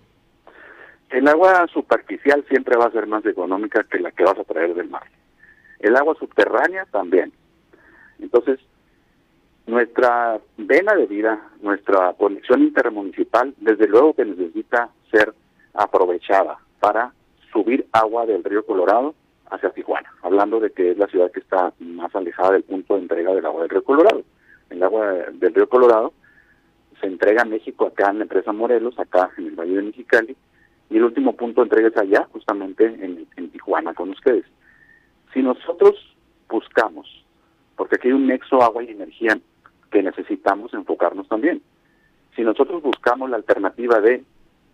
El 1.10 1.28
agua 1.28 1.68
superficial 1.72 2.44
siempre 2.48 2.76
va 2.76 2.86
a 2.86 2.90
ser 2.90 3.06
más 3.06 3.24
económica 3.24 3.86
que 3.88 4.00
la 4.00 4.10
que 4.10 4.24
vas 4.24 4.36
a 4.36 4.42
traer 4.42 4.74
del 4.74 4.90
mar. 4.90 5.04
El 5.84 5.96
agua 5.96 6.16
subterránea 6.18 6.86
también. 6.86 7.30
Entonces, 8.18 8.58
nuestra 9.66 10.40
vena 10.56 10.94
de 10.94 11.04
vida, 11.04 11.50
nuestra 11.60 12.14
conexión 12.14 12.62
intermunicipal, 12.62 13.52
desde 13.58 13.86
luego 13.86 14.14
que 14.14 14.24
necesita 14.24 14.88
ser 15.10 15.34
aprovechada 15.74 16.56
para 16.80 17.12
subir 17.52 17.86
agua 17.92 18.24
del 18.24 18.42
río 18.42 18.64
Colorado 18.64 19.14
hacia 19.50 19.68
Tijuana, 19.72 20.10
hablando 20.22 20.58
de 20.58 20.70
que 20.70 20.92
es 20.92 20.96
la 20.96 21.06
ciudad 21.06 21.30
que 21.30 21.40
está 21.40 21.74
más 21.78 22.14
alejada 22.14 22.52
del 22.52 22.62
punto 22.62 22.94
de 22.94 23.02
entrega 23.02 23.34
del 23.34 23.44
agua 23.44 23.60
del 23.60 23.70
río 23.70 23.84
Colorado. 23.84 24.22
El 24.70 24.82
agua 24.82 25.06
del 25.34 25.54
río 25.54 25.68
Colorado 25.68 26.14
se 26.98 27.08
entrega 27.08 27.42
a 27.42 27.44
México 27.44 27.88
acá 27.88 28.10
en 28.10 28.20
la 28.20 28.24
empresa 28.24 28.54
Morelos, 28.54 28.98
acá 28.98 29.32
en 29.36 29.48
el 29.48 29.54
Valle 29.54 29.76
de 29.76 29.82
Mexicali, 29.82 30.34
y 30.88 30.96
el 30.96 31.04
último 31.04 31.36
punto 31.36 31.60
de 31.60 31.66
entrega 31.66 31.88
es 31.88 31.96
allá, 31.98 32.26
justamente 32.32 32.86
en 32.86 33.50
Tijuana 33.50 33.92
con 33.92 34.08
ustedes. 34.08 34.46
Si 35.34 35.42
nosotros 35.42 35.94
buscamos, 36.48 37.24
porque 37.76 37.96
aquí 37.96 38.08
hay 38.08 38.14
un 38.14 38.28
nexo 38.28 38.62
agua 38.62 38.84
y 38.84 38.90
energía 38.90 39.36
que 39.90 40.02
necesitamos 40.02 40.72
enfocarnos 40.72 41.28
también, 41.28 41.60
Si 42.36 42.42
nosotros 42.42 42.82
buscamos 42.82 43.30
la 43.30 43.36
alternativa 43.36 44.00
de 44.00 44.24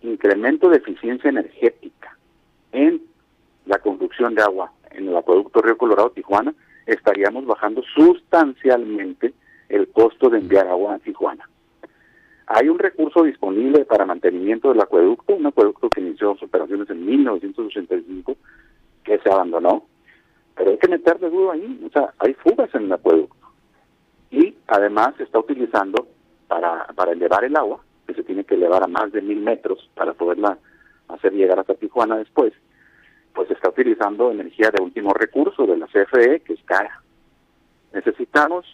incremento 0.01 0.71
de 0.71 0.79
eficiencia 0.79 1.29
energética 1.29 2.17
en 2.73 3.03
la 3.67 3.79
conducción 3.81 4.35
de 4.35 4.43
agua 4.43 4.73
en 4.93 5.09
el 5.09 5.17
acueducto 5.17 5.61
Río 5.61 5.77
Colorado 5.77 6.11
Tijuana, 6.11 6.55
estaríamos 6.87 7.45
bajando 7.45 7.83
sustancialmente 7.95 9.35
el 9.69 9.89
costo 9.89 10.31
de 10.31 10.39
enviar 10.39 10.69
agua 10.69 10.95
a 10.95 10.99
Tijuana. 11.01 11.51
Hay 12.47 12.71
un 12.71 12.79
recurso 12.79 13.25
disponible 13.25 13.85
para 13.85 14.07
mantenimiento 14.07 14.71
del 14.71 14.81
acueducto, 14.81 15.35
un 15.35 15.47
acueducto 15.47 15.91
que 15.91 16.01
inició 16.01 16.33
sus 16.33 16.45
operaciones 16.45 16.89
en 16.89 17.05
1985, 17.05 18.37
que 19.05 19.19
se 19.19 19.31
abandonó, 19.31 19.85
pero 20.61 20.73
hay 20.73 20.77
que 20.77 20.89
meterle 20.89 21.31
duro 21.31 21.53
ahí, 21.53 21.83
o 21.87 21.89
sea, 21.89 22.13
hay 22.19 22.35
fugas 22.35 22.69
en 22.75 22.83
el 22.83 22.93
acueducto. 22.93 23.49
Y 24.31 24.55
además 24.67 25.15
se 25.17 25.23
está 25.23 25.39
utilizando 25.39 26.07
para, 26.49 26.85
para 26.89 27.13
elevar 27.13 27.45
el 27.45 27.57
agua, 27.57 27.81
que 28.07 28.13
se 28.13 28.23
tiene 28.25 28.45
que 28.45 28.57
elevar 28.57 28.85
a 28.85 28.87
más 28.87 29.11
de 29.11 29.23
mil 29.23 29.41
metros 29.41 29.89
para 29.95 30.13
poderla 30.13 30.59
hacer 31.09 31.33
llegar 31.33 31.59
hasta 31.59 31.77
Tijuana 31.77 32.19
después, 32.19 32.53
pues 33.33 33.49
se 33.49 33.55
está 33.55 33.71
utilizando 33.71 34.31
energía 34.31 34.71
de 34.71 34.83
último 34.83 35.15
recurso 35.15 35.65
de 35.65 35.79
la 35.79 35.87
CFE, 35.87 36.41
que 36.41 36.53
es 36.53 36.63
cara. 36.67 37.01
Necesitamos, 37.95 38.67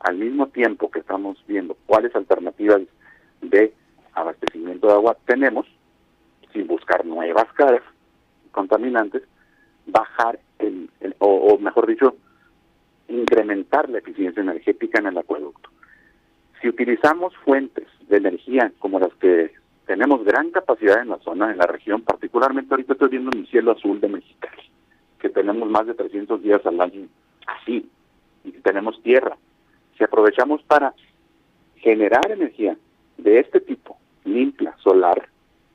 al 0.00 0.16
mismo 0.16 0.48
tiempo 0.48 0.90
que 0.90 0.98
estamos 0.98 1.40
viendo 1.46 1.76
cuáles 1.86 2.16
alternativas 2.16 2.82
de 3.42 3.72
abastecimiento 4.12 4.88
de 4.88 4.94
agua 4.94 5.16
tenemos, 5.24 5.68
sin 6.52 6.66
buscar 6.66 7.06
nuevas 7.06 7.46
caras 7.52 7.82
contaminantes, 8.50 9.22
bajar 9.86 10.40
el, 11.20 11.26
o, 11.52 11.58
mejor 11.58 11.86
dicho, 11.86 12.16
incrementar 13.08 13.88
la 13.88 13.98
eficiencia 13.98 14.42
energética 14.42 14.98
en 14.98 15.06
el 15.06 15.18
acueducto. 15.18 15.70
Si 16.60 16.68
utilizamos 16.68 17.36
fuentes 17.44 17.86
de 18.08 18.16
energía 18.16 18.72
como 18.78 18.98
las 18.98 19.14
que 19.14 19.52
tenemos 19.86 20.24
gran 20.24 20.50
capacidad 20.50 21.00
en 21.00 21.08
la 21.08 21.18
zona, 21.18 21.50
en 21.50 21.58
la 21.58 21.66
región, 21.66 22.02
particularmente 22.02 22.74
ahorita 22.74 22.92
estoy 22.92 23.08
viendo 23.08 23.30
en 23.32 23.40
el 23.40 23.48
cielo 23.48 23.72
azul 23.72 24.00
de 24.00 24.08
Mexicali, 24.08 24.62
que 25.18 25.30
tenemos 25.30 25.68
más 25.70 25.86
de 25.86 25.94
300 25.94 26.42
días 26.42 26.64
al 26.66 26.80
año 26.80 27.08
así, 27.46 27.88
y 28.44 28.52
tenemos 28.52 29.00
tierra. 29.02 29.36
Si 29.96 30.04
aprovechamos 30.04 30.62
para 30.62 30.94
generar 31.76 32.30
energía 32.30 32.76
de 33.16 33.40
este 33.40 33.60
tipo, 33.60 33.96
limpia, 34.24 34.76
solar, 34.82 35.28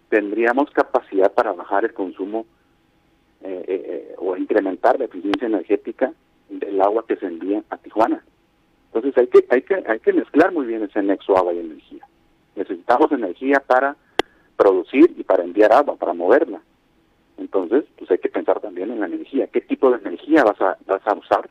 tendríamos 0.09 0.69
capacidad 0.71 1.33
para 1.33 1.53
bajar 1.53 1.85
el 1.85 1.93
consumo 1.93 2.45
eh, 3.45 3.65
eh, 3.67 3.83
eh, 3.85 4.15
o 4.19 4.38
incrementar 4.38 4.97
la 4.97 5.05
eficiencia 5.05 5.47
energética 5.47 6.13
del 6.50 6.81
agua 6.81 7.05
que 7.05 7.17
se 7.17 7.25
envía 7.25 7.62
a 7.69 7.77
Tijuana. 7.77 8.23
Entonces 8.93 9.17
hay 9.17 9.27
que, 9.27 9.45
hay 9.50 9.62
que, 9.63 9.83
hay 9.85 10.00
que 10.00 10.13
mezclar 10.13 10.53
muy 10.53 10.65
bien 10.65 10.83
ese 10.83 11.03
nexo 11.03 11.35
agua 11.38 11.53
y 11.53 11.59
energía. 11.59 12.07
Necesitamos 12.55 13.12
energía 13.12 13.59
para 13.59 13.97
producir 14.55 15.13
y 15.17 15.23
para 15.23 15.43
enviar 15.43 15.73
agua, 15.73 15.97
para 15.97 16.13
moverla. 16.13 16.62
Entonces, 17.38 17.83
pues 17.97 18.09
hay 18.12 18.19
que 18.19 18.29
pensar 18.29 18.62
también 18.62 18.91
en 18.91 19.01
la 19.01 19.07
energía. 19.07 19.47
¿Qué 19.47 19.59
tipo 19.59 19.91
de 19.91 19.97
energía 19.97 20.45
vas 20.45 20.62
a, 20.62 20.77
vas 20.85 21.05
a 21.05 21.13
usar? 21.13 21.50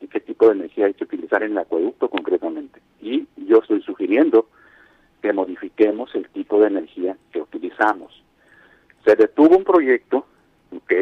¿Y 0.00 0.06
qué 0.06 0.20
tipo 0.20 0.46
de 0.46 0.52
energía 0.52 0.86
hay 0.86 0.94
que 0.94 1.04
utilizar 1.04 1.42
en 1.42 1.52
el 1.52 1.58
acueducto 1.58 2.08
concretamente? 2.08 2.80
Y 3.00 3.26
yo 3.36 3.58
estoy 3.58 3.82
sugiriendo 3.82 4.46
que 5.20 5.32
modifiquemos 5.32 6.14
el 6.14 6.28
tipo 6.28 6.60
de 6.60 6.68
energía 6.68 7.16
que 7.32 7.40
utilizamos. 7.40 8.22
Se 9.04 9.16
detuvo 9.16 9.56
un 9.56 9.64
proyecto, 9.64 10.26
ok, 10.76 10.92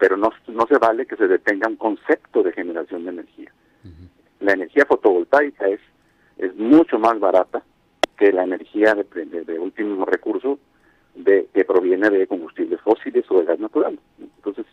pero 0.00 0.16
no, 0.16 0.32
no 0.48 0.66
se 0.66 0.78
vale 0.78 1.04
que 1.04 1.14
se 1.14 1.28
detenga 1.28 1.68
un 1.68 1.76
concepto 1.76 2.42
de 2.42 2.52
generación 2.52 3.04
de 3.04 3.10
energía. 3.10 3.52
La 4.40 4.54
energía 4.54 4.86
fotovoltaica 4.86 5.68
es, 5.68 5.80
es 6.38 6.56
mucho 6.56 6.98
más 6.98 7.20
barata 7.20 7.62
que 8.16 8.32
la 8.32 8.44
energía 8.44 8.94
de, 8.94 9.04
de, 9.44 9.58
último 9.58 10.06
recurso 10.06 10.58
de, 11.14 11.46
que 11.52 11.66
proviene 11.66 12.08
de 12.08 12.26
combustibles 12.26 12.80
fósiles 12.80 13.30
o 13.30 13.40
de 13.40 13.44
gas 13.44 13.60
natural. 13.60 13.98
Entonces, 14.18 14.64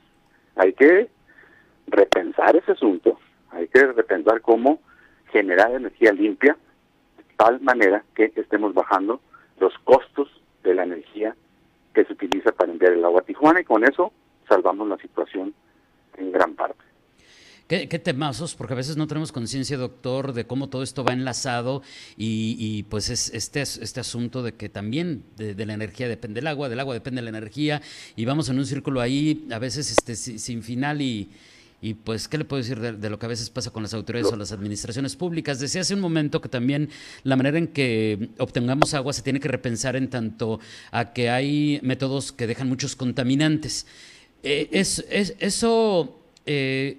hay 0.55 0.71
que 0.71 1.09
repensar 1.87 2.55
ese 2.55 2.71
asunto, 2.71 3.19
hay 3.51 3.67
que 3.67 3.85
repensar 3.85 4.39
cómo 4.39 4.79
generar 5.29 5.71
energía 5.71 6.13
limpia 6.13 6.55
tal 7.35 7.59
manera 7.59 8.03
que 8.15 8.31
estemos 8.35 8.73
bajando 8.73 9.19
los 9.59 9.77
costos 9.83 10.29
de 10.63 10.73
la 10.73 10.83
energía 10.83 11.35
que 11.93 12.05
se 12.05 12.13
utiliza 12.13 12.53
para 12.53 12.71
enviar 12.71 12.93
el 12.93 13.03
agua 13.03 13.19
a 13.19 13.25
Tijuana 13.25 13.59
y 13.59 13.65
con 13.65 13.83
eso 13.83 14.13
salvamos 14.47 14.87
la 14.87 14.97
situación 14.97 15.53
en 16.17 16.31
gran 16.31 16.55
parte. 16.55 16.87
¿Qué, 17.67 17.85
temazos? 17.99 18.55
Porque 18.55 18.73
a 18.73 18.77
veces 18.77 18.95
no 18.95 19.07
tenemos 19.07 19.33
conciencia, 19.33 19.77
doctor, 19.77 20.31
de 20.31 20.47
cómo 20.47 20.69
todo 20.69 20.83
esto 20.83 21.03
va 21.03 21.11
enlazado 21.11 21.81
y, 22.15 22.83
pues 22.83 23.09
es 23.09 23.33
este, 23.33 23.61
este 23.61 23.99
asunto 23.99 24.41
de 24.41 24.53
que 24.53 24.69
también 24.69 25.25
de, 25.35 25.65
la 25.65 25.73
energía 25.73 26.07
depende 26.07 26.39
el 26.39 26.47
agua, 26.47 26.69
del 26.69 26.79
agua 26.79 26.93
depende 26.93 27.21
la 27.21 27.29
energía 27.29 27.81
y 28.15 28.23
vamos 28.23 28.47
en 28.47 28.57
un 28.57 28.65
círculo 28.65 29.01
ahí 29.01 29.45
a 29.51 29.59
veces 29.59 29.91
este, 29.91 30.15
sin 30.15 30.63
final 30.63 31.01
y, 31.01 31.29
y 31.79 31.93
pues, 31.93 32.27
¿qué 32.27 32.37
le 32.37 32.45
puedo 32.45 32.61
decir 32.61 32.79
de, 32.79 33.09
lo 33.09 33.19
que 33.19 33.25
a 33.27 33.29
veces 33.29 33.49
pasa 33.49 33.69
con 33.69 33.83
las 33.83 33.93
autoridades 33.93 34.31
o 34.31 34.35
las 34.35 34.51
administraciones 34.51 35.15
públicas? 35.15 35.59
Decía 35.59 35.81
hace 35.81 35.93
un 35.93 35.99
momento 35.99 36.41
que 36.41 36.49
también 36.49 36.89
la 37.23 37.35
manera 37.35 37.57
en 37.57 37.67
que 37.67 38.29
obtengamos 38.39 38.93
agua 38.93 39.13
se 39.13 39.21
tiene 39.21 39.39
que 39.39 39.47
repensar 39.47 39.95
en 39.95 40.09
tanto 40.09 40.59
a 40.91 41.13
que 41.13 41.29
hay 41.29 41.79
métodos 41.83 42.31
que 42.31 42.47
dejan 42.47 42.69
muchos 42.69 42.95
contaminantes. 42.95 43.85
Eh, 44.43 44.69
es, 44.71 45.03
eso, 45.09 46.19
eh, 46.45 46.97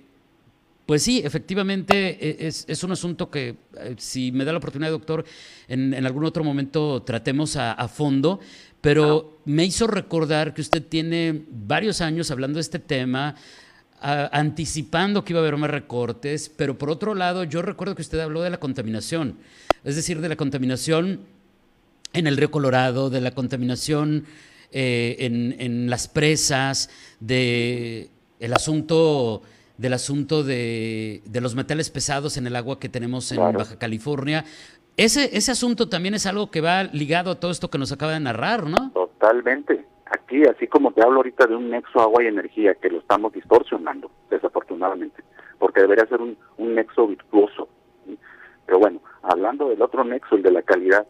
pues 0.86 1.02
sí, 1.02 1.22
efectivamente 1.24 2.44
e, 2.44 2.46
es, 2.46 2.82
un 2.82 2.92
asunto 2.92 3.30
que, 3.30 3.56
eh, 3.76 3.94
si 3.98 4.32
me 4.32 4.44
da 4.44 4.52
la 4.52 4.58
oportunidad, 4.58 4.90
doctor, 4.90 5.24
en, 5.68 5.94
algún 6.04 6.24
otro 6.24 6.44
momento 6.44 7.02
tratemos 7.02 7.56
a, 7.56 7.72
a 7.72 7.88
fondo, 7.88 8.40
pero 8.80 9.38
me 9.44 9.64
hizo 9.64 9.86
recordar 9.86 10.54
que 10.54 10.60
usted 10.60 10.82
tiene 10.82 11.42
varios 11.50 12.00
años 12.00 12.30
hablando 12.30 12.56
de 12.56 12.62
este 12.62 12.78
tema 12.78 13.34
anticipando 14.00 15.24
que 15.24 15.32
iba 15.32 15.40
a 15.40 15.42
haber 15.42 15.56
más 15.56 15.70
recortes, 15.70 16.48
pero 16.56 16.78
por 16.78 16.88
otro 16.88 17.16
lado, 17.16 17.42
yo 17.42 17.62
recuerdo 17.62 17.96
que 17.96 18.02
usted 18.02 18.20
habló 18.20 18.42
de 18.42 18.50
la 18.50 18.60
contaminación, 18.60 19.38
es 19.82 19.96
decir, 19.96 20.20
de 20.20 20.28
la 20.28 20.36
contaminación 20.36 21.22
en 22.12 22.26
el 22.28 22.36
río 22.36 22.52
Colorado, 22.52 23.10
de 23.10 23.20
la 23.20 23.32
contaminación 23.32 24.24
eh, 24.72 25.16
en, 25.20 25.90
las 25.90 26.08
presas, 26.08 26.90
de 27.20 28.10
el 28.40 28.52
asunto 28.52 29.42
del 29.76 29.92
asunto 29.92 30.42
de, 30.42 31.22
los 31.40 31.54
metales 31.54 31.88
pesados 31.90 32.36
en 32.36 32.46
el 32.46 32.56
agua 32.56 32.80
que 32.80 32.88
tenemos 32.88 33.30
en 33.30 33.38
Baja 33.38 33.78
California. 33.78 34.44
Ese, 34.96 35.36
ese 35.36 35.52
asunto 35.52 35.88
también 35.88 36.14
es 36.14 36.26
algo 36.26 36.50
que 36.50 36.60
va 36.60 36.82
ligado 36.82 37.30
a 37.30 37.38
todo 37.38 37.52
esto 37.52 37.70
que 37.70 37.78
nos 37.78 37.92
acaba 37.92 38.12
de 38.12 38.20
narrar, 38.20 38.66
¿no? 38.66 38.90
Totalmente 38.92 39.86
aquí, 40.10 40.42
así 40.44 40.66
como 40.66 40.92
te 40.92 41.02
hablo 41.02 41.16
ahorita 41.16 41.46
de 41.46 41.56
un 41.56 41.70
nexo 41.70 42.00
agua 42.00 42.22
y 42.22 42.26
energía, 42.26 42.74
que 42.74 42.90
lo 42.90 42.98
estamos 42.98 43.32
distorsionando, 43.32 44.10
desafortunadamente, 44.30 45.22
porque 45.58 45.80
debería 45.80 46.06
ser 46.06 46.20
un, 46.20 46.36
nexo 46.58 47.06
virtuoso. 47.06 47.68
Pero 48.66 48.78
bueno, 48.78 49.00
hablando 49.22 49.68
del 49.68 49.80
otro 49.82 50.04
nexo, 50.04 50.36
el 50.36 50.42
de 50.42 50.52
la 50.52 50.62
calidad, 50.62 51.06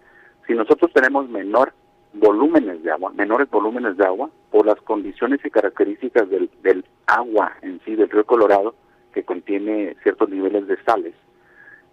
si 0.46 0.54
nosotros 0.54 0.92
tenemos 0.92 1.28
menor 1.28 1.72
volúmenes 2.18 2.82
de 2.82 2.90
agua, 2.90 3.12
menores 3.12 3.50
volúmenes 3.50 3.96
de 3.96 4.04
agua, 4.04 4.30
por 4.50 4.66
las 4.66 4.80
condiciones 4.82 5.40
y 5.44 5.50
características 5.50 6.28
del, 6.28 6.84
agua 7.06 7.52
en 7.62 7.80
sí, 7.84 7.94
del 7.96 8.10
río 8.10 8.24
Colorado, 8.24 8.74
que 9.12 9.24
contiene 9.24 9.96
ciertos 10.02 10.28
niveles 10.28 10.66
de 10.66 10.76
sales 10.84 11.14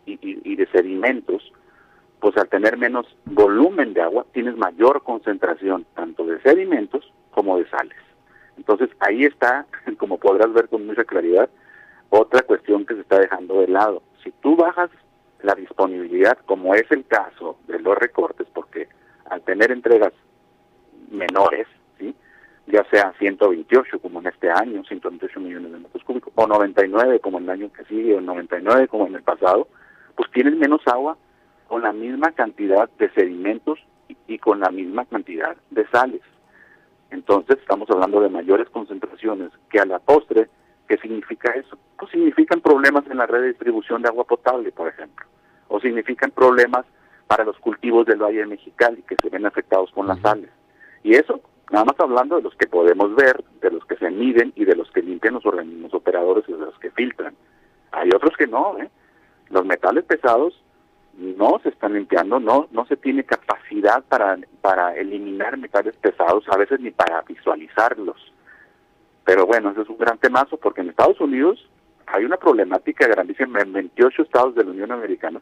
y, 0.05 0.19
y 0.21 0.55
de 0.55 0.67
sedimentos, 0.67 1.51
pues 2.19 2.35
al 2.37 2.49
tener 2.49 2.77
menos 2.77 3.05
volumen 3.25 3.93
de 3.93 4.01
agua, 4.01 4.25
tienes 4.33 4.57
mayor 4.57 5.03
concentración 5.03 5.85
tanto 5.95 6.25
de 6.25 6.41
sedimentos 6.41 7.11
como 7.31 7.57
de 7.57 7.67
sales. 7.69 7.97
Entonces 8.57 8.89
ahí 8.99 9.23
está, 9.23 9.65
como 9.97 10.17
podrás 10.17 10.51
ver 10.53 10.69
con 10.69 10.85
mucha 10.85 11.03
claridad, 11.03 11.49
otra 12.09 12.41
cuestión 12.41 12.85
que 12.85 12.95
se 12.95 13.01
está 13.01 13.19
dejando 13.19 13.61
de 13.61 13.67
lado. 13.67 14.01
Si 14.23 14.31
tú 14.41 14.55
bajas 14.55 14.89
la 15.41 15.53
disponibilidad, 15.53 16.37
como 16.45 16.73
es 16.73 16.89
el 16.89 17.05
caso 17.05 17.57
de 17.67 17.79
los 17.79 17.97
recortes, 17.97 18.47
al 19.35 19.41
tener 19.41 19.71
entregas 19.71 20.13
menores, 21.11 21.67
¿sí? 21.99 22.15
ya 22.67 22.85
sea 22.89 23.13
128 23.19 23.99
como 23.99 24.21
en 24.21 24.27
este 24.27 24.49
año, 24.49 24.81
128 24.85 25.39
millones 25.41 25.73
de 25.73 25.79
metros 25.79 26.03
cúbicos, 26.05 26.31
o 26.35 26.47
99 26.47 27.19
como 27.19 27.39
en 27.39 27.43
el 27.43 27.49
año 27.49 27.73
que 27.73 27.83
sigue, 27.83 28.15
o 28.15 28.21
99 28.21 28.87
como 28.87 29.07
en 29.07 29.15
el 29.15 29.23
pasado, 29.23 29.67
pues 30.15 30.31
tienes 30.31 30.55
menos 30.55 30.81
agua 30.87 31.17
con 31.67 31.81
la 31.81 31.91
misma 31.91 32.31
cantidad 32.31 32.89
de 32.97 33.09
sedimentos 33.11 33.77
y, 34.27 34.37
con 34.37 34.61
la 34.61 34.69
misma 34.69 35.03
cantidad 35.05 35.57
de 35.71 35.85
sales. 35.87 36.21
Entonces 37.11 37.57
estamos 37.59 37.89
hablando 37.89 38.21
de 38.21 38.29
mayores 38.29 38.69
concentraciones 38.69 39.51
que 39.69 39.79
a 39.79 39.85
la 39.85 39.99
postre, 39.99 40.47
¿qué 40.87 40.97
significa 40.97 41.51
eso? 41.51 41.77
Pues 41.99 42.11
significan 42.11 42.61
problemas 42.61 43.03
en 43.09 43.17
la 43.17 43.25
red 43.25 43.41
de 43.41 43.47
distribución 43.49 44.01
de 44.01 44.07
agua 44.07 44.23
potable, 44.23 44.71
por 44.71 44.87
ejemplo, 44.87 45.25
o 45.67 45.81
significan 45.81 46.31
problemas 46.31 46.85
para 47.27 47.43
los 47.43 47.57
cultivos 47.59 48.05
del 48.05 48.21
Valle 48.21 48.39
de 48.39 48.45
Mexicali 48.45 49.01
que 49.03 49.15
se 49.21 49.29
ven 49.29 49.45
afectados 49.45 49.91
con 49.91 50.07
las 50.07 50.19
sales. 50.19 50.49
Y 51.03 51.15
eso, 51.15 51.41
nada 51.71 51.85
más 51.85 51.99
hablando 51.99 52.37
de 52.37 52.43
los 52.43 52.55
que 52.55 52.67
podemos 52.67 53.15
ver, 53.15 53.43
de 53.61 53.71
los 53.71 53.85
que 53.85 53.95
se 53.97 54.09
miden 54.09 54.53
y 54.55 54.65
de 54.65 54.75
los 54.75 54.89
que 54.91 55.01
limpian 55.01 55.35
los 55.35 55.45
organismos 55.45 55.93
operadores 55.93 56.45
y 56.47 56.53
de 56.53 56.59
los 56.59 56.77
que 56.79 56.91
filtran. 56.91 57.35
Hay 57.91 58.09
otros 58.13 58.35
que 58.37 58.47
no, 58.47 58.77
¿eh? 58.79 58.89
Los 59.49 59.65
metales 59.65 60.03
pesados 60.05 60.61
no 61.13 61.59
se 61.63 61.69
están 61.69 61.93
limpiando, 61.93 62.39
no, 62.39 62.67
no 62.71 62.85
se 62.87 62.97
tiene 62.97 63.23
capacidad 63.23 64.03
para, 64.03 64.37
para 64.61 64.95
eliminar 64.95 65.57
metales 65.57 65.95
pesados, 65.97 66.43
a 66.49 66.57
veces 66.57 66.79
ni 66.79 66.91
para 66.91 67.21
visualizarlos. 67.21 68.33
Pero 69.23 69.45
bueno, 69.45 69.71
ese 69.71 69.81
es 69.81 69.89
un 69.89 69.97
gran 69.97 70.17
temazo 70.17 70.57
porque 70.57 70.81
en 70.81 70.89
Estados 70.89 71.19
Unidos 71.21 71.69
hay 72.07 72.25
una 72.25 72.37
problemática 72.37 73.07
grandísima 73.07 73.61
en 73.61 73.73
28 73.73 74.23
estados 74.23 74.55
de 74.55 74.63
la 74.63 74.71
Unión 74.71 74.91
Americana 74.91 75.41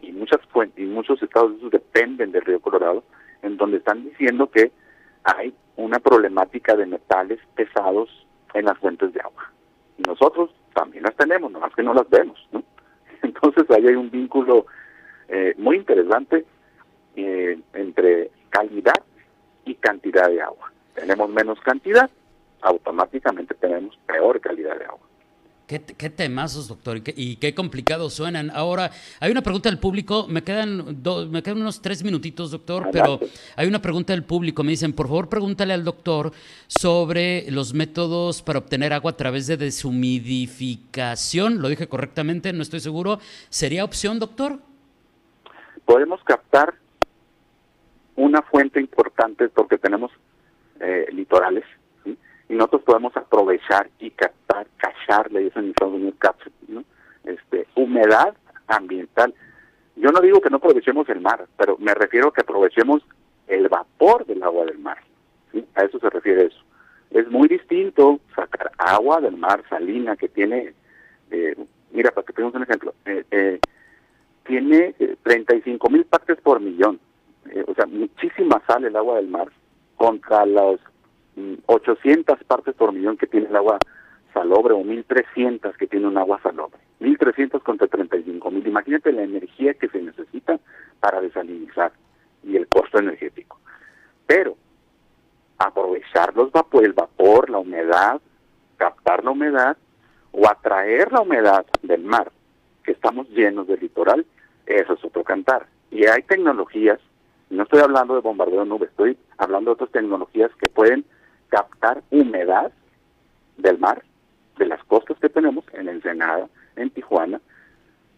y 0.00 0.12
muchas 0.12 0.40
y 0.76 0.84
muchos 0.84 1.22
estados 1.22 1.52
dependen 1.70 2.32
del 2.32 2.44
río 2.44 2.60
Colorado, 2.60 3.04
en 3.42 3.56
donde 3.56 3.78
están 3.78 4.04
diciendo 4.04 4.50
que 4.50 4.72
hay 5.24 5.54
una 5.76 5.98
problemática 5.98 6.74
de 6.74 6.86
metales 6.86 7.38
pesados 7.54 8.08
en 8.54 8.64
las 8.64 8.78
fuentes 8.78 9.12
de 9.12 9.20
agua. 9.20 9.52
Y 9.98 10.02
nosotros 10.02 10.50
también 10.74 11.04
las 11.04 11.16
tenemos, 11.16 11.50
nomás 11.50 11.74
que 11.74 11.82
no 11.82 11.94
las 11.94 12.08
vemos. 12.08 12.38
Entonces 13.22 13.64
ahí 13.70 13.86
hay 13.86 13.94
un 13.94 14.10
vínculo 14.10 14.66
eh, 15.28 15.54
muy 15.58 15.76
interesante 15.76 16.44
eh, 17.16 17.58
entre 17.72 18.30
calidad 18.50 19.02
y 19.64 19.74
cantidad 19.74 20.28
de 20.28 20.40
agua. 20.40 20.72
Tenemos 20.94 21.28
menos 21.30 21.60
cantidad, 21.60 22.08
automáticamente 22.62 23.54
tenemos 23.54 23.98
peor 24.06 24.40
calidad 24.40 24.78
de 24.78 24.84
agua. 24.84 25.06
Qué, 25.66 25.82
qué 25.82 26.10
temazos, 26.10 26.68
doctor, 26.68 27.02
y 27.16 27.36
qué, 27.36 27.52
complicados 27.52 28.14
suenan. 28.14 28.52
Ahora, 28.54 28.92
hay 29.18 29.32
una 29.32 29.42
pregunta 29.42 29.68
del 29.68 29.80
público, 29.80 30.28
me 30.28 30.44
quedan, 30.44 31.02
me 31.30 31.42
quedan 31.42 31.60
unos 31.60 31.82
tres 31.82 32.04
minutitos, 32.04 32.52
doctor, 32.52 32.90
pero 32.92 33.18
hay 33.56 33.66
una 33.66 33.82
pregunta 33.82 34.12
del 34.12 34.22
público. 34.22 34.62
Me 34.62 34.70
dicen, 34.70 34.92
por 34.92 35.08
favor, 35.08 35.28
pregúntale 35.28 35.74
al 35.74 35.82
doctor 35.82 36.30
sobre 36.68 37.50
los 37.50 37.74
métodos 37.74 38.42
para 38.42 38.60
obtener 38.60 38.92
agua 38.92 39.10
a 39.10 39.16
través 39.16 39.48
de 39.48 39.56
deshumidificación. 39.56 41.60
Lo 41.60 41.68
dije 41.68 41.88
correctamente, 41.88 42.52
no 42.52 42.62
estoy 42.62 42.78
seguro. 42.78 43.18
¿Sería 43.48 43.84
opción, 43.84 44.20
doctor? 44.20 44.60
Podemos 45.84 46.22
captar 46.22 46.74
una 48.14 48.40
fuente 48.42 48.80
importante 48.80 49.48
porque 49.48 49.78
tenemos 49.78 50.12
eh, 50.78 51.06
litorales 51.10 51.64
y 52.48 52.54
nosotros 52.54 52.82
podemos 52.82 53.16
aprovechar 53.16 53.88
y 53.98 54.10
captar, 54.10 54.66
cacharle, 54.76 55.42
le 55.42 55.52
en 55.54 55.68
Estados 55.70 55.94
Unidos 55.94 56.14
¿no? 56.68 56.84
este, 57.24 57.66
humedad 57.74 58.34
ambiental. 58.68 59.34
Yo 59.96 60.10
no 60.10 60.20
digo 60.20 60.40
que 60.40 60.50
no 60.50 60.58
aprovechemos 60.58 61.08
el 61.08 61.20
mar, 61.20 61.46
pero 61.56 61.76
me 61.78 61.94
refiero 61.94 62.28
a 62.28 62.32
que 62.32 62.42
aprovechemos 62.42 63.02
el 63.48 63.68
vapor 63.68 64.26
del 64.26 64.42
agua 64.42 64.66
del 64.66 64.78
mar. 64.78 64.98
A 65.74 65.84
eso 65.84 65.98
se 65.98 66.10
refiere 66.10 66.46
eso. 66.46 66.62
Es 67.10 67.28
muy 67.30 67.48
distinto 67.48 68.20
sacar 68.34 68.72
agua 68.78 69.20
del 69.20 69.36
mar 69.36 69.62
salina 69.68 70.16
que 70.16 70.28
tiene, 70.28 70.74
eh, 71.30 71.56
mira, 71.92 72.10
para 72.10 72.26
que 72.26 72.32
tengamos 72.32 72.54
un 72.56 72.64
ejemplo, 72.64 72.94
eh, 73.06 73.24
eh, 73.30 73.60
tiene 74.44 74.94
35 75.22 75.88
mil 75.88 76.04
partes 76.04 76.40
por 76.40 76.60
millón, 76.60 77.00
o 77.66 77.74
sea, 77.74 77.86
muchísima 77.86 78.62
sal 78.66 78.84
el 78.84 78.96
agua 78.96 79.16
del 79.16 79.28
mar 79.28 79.48
contra 79.96 80.46
los 80.46 80.78
800 81.66 82.44
partes 82.44 82.74
por 82.74 82.92
millón 82.92 83.16
que 83.16 83.26
tiene 83.26 83.46
el 83.46 83.56
agua 83.56 83.78
salobre 84.32 84.74
o 84.74 84.82
1300 84.82 85.76
que 85.76 85.86
tiene 85.86 86.06
un 86.06 86.18
agua 86.18 86.40
salobre. 86.42 86.78
1300 87.00 87.62
contra 87.62 87.86
35 87.86 88.50
mil. 88.50 88.66
Imagínate 88.66 89.12
la 89.12 89.22
energía 89.22 89.74
que 89.74 89.88
se 89.88 90.00
necesita 90.00 90.58
para 91.00 91.20
desalinizar 91.20 91.92
y 92.42 92.56
el 92.56 92.66
costo 92.68 92.98
energético. 92.98 93.58
Pero 94.26 94.56
aprovechar 95.58 96.34
los 96.36 96.52
vapor, 96.52 96.84
el 96.84 96.92
vapor, 96.92 97.50
la 97.50 97.58
humedad, 97.58 98.20
captar 98.76 99.24
la 99.24 99.30
humedad 99.30 99.76
o 100.32 100.48
atraer 100.48 101.12
la 101.12 101.22
humedad 101.22 101.66
del 101.82 102.02
mar, 102.02 102.30
que 102.84 102.92
estamos 102.92 103.28
llenos 103.30 103.66
del 103.66 103.80
litoral, 103.80 104.26
eso 104.66 104.92
es 104.92 105.04
otro 105.04 105.24
cantar. 105.24 105.66
Y 105.90 106.06
hay 106.06 106.22
tecnologías, 106.22 107.00
no 107.50 107.62
estoy 107.62 107.80
hablando 107.80 108.14
de 108.14 108.20
bombardeo 108.20 108.60
de 108.60 108.66
nubes, 108.66 108.90
estoy 108.90 109.16
hablando 109.38 109.70
de 109.70 109.74
otras 109.74 109.90
tecnologías 109.90 110.50
que 110.60 110.68
pueden 110.68 111.04
captar 111.48 112.02
humedad 112.10 112.72
del 113.56 113.78
mar, 113.78 114.02
de 114.58 114.66
las 114.66 114.82
costas 114.84 115.18
que 115.18 115.28
tenemos 115.28 115.64
en 115.72 115.88
Ensenada, 115.88 116.48
en 116.76 116.90
Tijuana, 116.90 117.40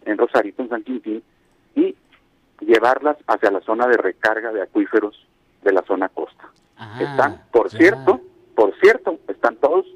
en 0.05 0.19
Rosarito, 0.19 0.63
en 0.63 0.69
San 0.69 0.85
Quintín, 0.85 1.23
y 1.75 1.97
llevarlas 2.61 3.17
hacia 3.27 3.51
la 3.51 3.61
zona 3.61 3.87
de 3.87 3.97
recarga 3.97 4.53
de 4.53 4.63
acuíferos 4.63 5.27
de 5.63 5.73
la 5.73 5.83
zona 5.83 6.09
costa. 6.09 6.51
Ah, 6.77 6.99
están, 7.01 7.43
por 7.51 7.71
cierto, 7.71 8.21
por 8.55 8.75
cierto, 8.81 9.19
están 9.29 9.57
todos 9.57 9.87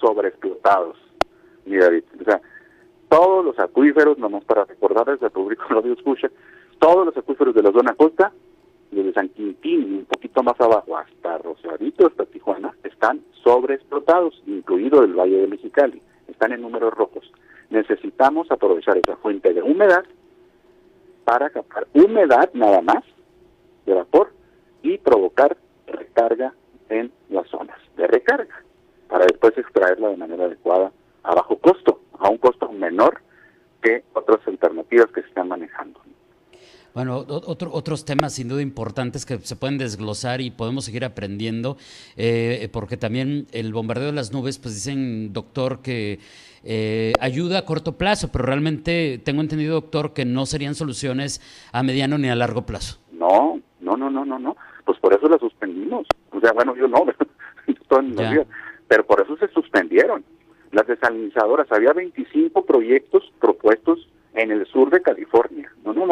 sobreexplotados, 0.00 0.96
o 1.66 2.24
sea, 2.24 2.40
todos 3.08 3.44
los 3.44 3.58
acuíferos, 3.58 4.18
nomás 4.18 4.44
para 4.44 4.64
recordarles 4.64 5.22
al 5.22 5.30
público 5.30 5.64
lo 5.70 5.92
escucha, 5.92 6.28
todos 6.78 7.06
los 7.06 7.16
acuíferos 7.16 7.54
de 7.54 7.62
la 7.62 7.72
zona 7.72 7.94
costa 7.94 8.32
desde 8.94 9.12
San 9.12 9.28
Quintín 9.30 9.80
y 9.82 9.98
un 9.98 10.04
poquito 10.04 10.42
más 10.42 10.58
abajo 10.60 10.96
hasta 10.96 11.38
Rosarito, 11.38 12.06
hasta 12.06 12.24
Tijuana, 12.26 12.74
están 12.84 13.22
sobreexplotados, 13.42 14.42
incluido 14.46 15.02
el 15.02 15.14
Valle 15.14 15.38
de 15.38 15.46
Mexicali, 15.46 16.00
están 16.28 16.52
en 16.52 16.62
números 16.62 16.94
rojos. 16.94 17.30
Necesitamos 17.70 18.50
aprovechar 18.50 18.96
esa 18.96 19.16
fuente 19.16 19.52
de 19.52 19.62
humedad 19.62 20.04
para 21.24 21.50
captar 21.50 21.86
humedad 21.94 22.50
nada 22.54 22.80
más 22.80 23.02
de 23.86 23.94
vapor 23.94 24.32
y 24.82 24.98
provocar 24.98 25.56
recarga 25.86 26.54
en 26.88 27.10
las 27.30 27.48
zonas 27.48 27.78
de 27.96 28.06
recarga, 28.06 28.62
para 29.08 29.26
después 29.26 29.56
extraerla 29.56 30.08
de 30.08 30.16
manera 30.16 30.44
adecuada 30.44 30.92
a 31.22 31.34
bajo 31.34 31.56
costo, 31.58 32.00
a 32.18 32.28
un 32.28 32.38
costo 32.38 32.70
menor 32.70 33.20
que 33.82 34.04
otras 34.12 34.46
alternativas 34.46 35.06
que 35.12 35.22
se 35.22 35.28
están 35.28 35.48
manejando. 35.48 36.00
Bueno, 36.94 37.24
otro, 37.26 37.70
otros 37.72 38.04
temas 38.04 38.34
sin 38.34 38.48
duda 38.48 38.62
importantes 38.62 39.26
que 39.26 39.38
se 39.38 39.56
pueden 39.56 39.78
desglosar 39.78 40.40
y 40.40 40.52
podemos 40.52 40.84
seguir 40.84 41.04
aprendiendo, 41.04 41.76
eh, 42.16 42.68
porque 42.72 42.96
también 42.96 43.48
el 43.50 43.72
bombardeo 43.72 44.06
de 44.06 44.12
las 44.12 44.32
nubes, 44.32 44.60
pues 44.60 44.74
dicen, 44.76 45.32
doctor, 45.32 45.82
que 45.82 46.20
eh, 46.62 47.12
ayuda 47.18 47.58
a 47.58 47.64
corto 47.64 47.98
plazo, 47.98 48.30
pero 48.30 48.44
realmente 48.44 49.20
tengo 49.24 49.40
entendido, 49.40 49.74
doctor, 49.74 50.12
que 50.12 50.24
no 50.24 50.46
serían 50.46 50.76
soluciones 50.76 51.40
a 51.72 51.82
mediano 51.82 52.16
ni 52.16 52.28
a 52.28 52.36
largo 52.36 52.62
plazo. 52.62 53.00
No, 53.10 53.60
no, 53.80 53.96
no, 53.96 54.08
no, 54.08 54.24
no, 54.24 54.38
no. 54.38 54.56
Pues 54.84 54.96
por 55.00 55.14
eso 55.14 55.28
la 55.28 55.38
suspendimos. 55.38 56.06
O 56.30 56.38
sea, 56.38 56.52
bueno, 56.52 56.76
yo 56.76 56.86
no, 56.86 57.04
pero 58.88 59.06
por 59.06 59.20
eso 59.20 59.36
se 59.38 59.48
suspendieron. 59.48 60.24
Las 60.70 60.86
desalinizadoras, 60.86 61.70
había 61.72 61.92
25 61.92 62.64
proyectos 62.64 63.32
propuestos 63.40 64.08
en 64.34 64.52
el 64.52 64.66
sur 64.66 64.90
de 64.90 65.02
California. 65.02 65.53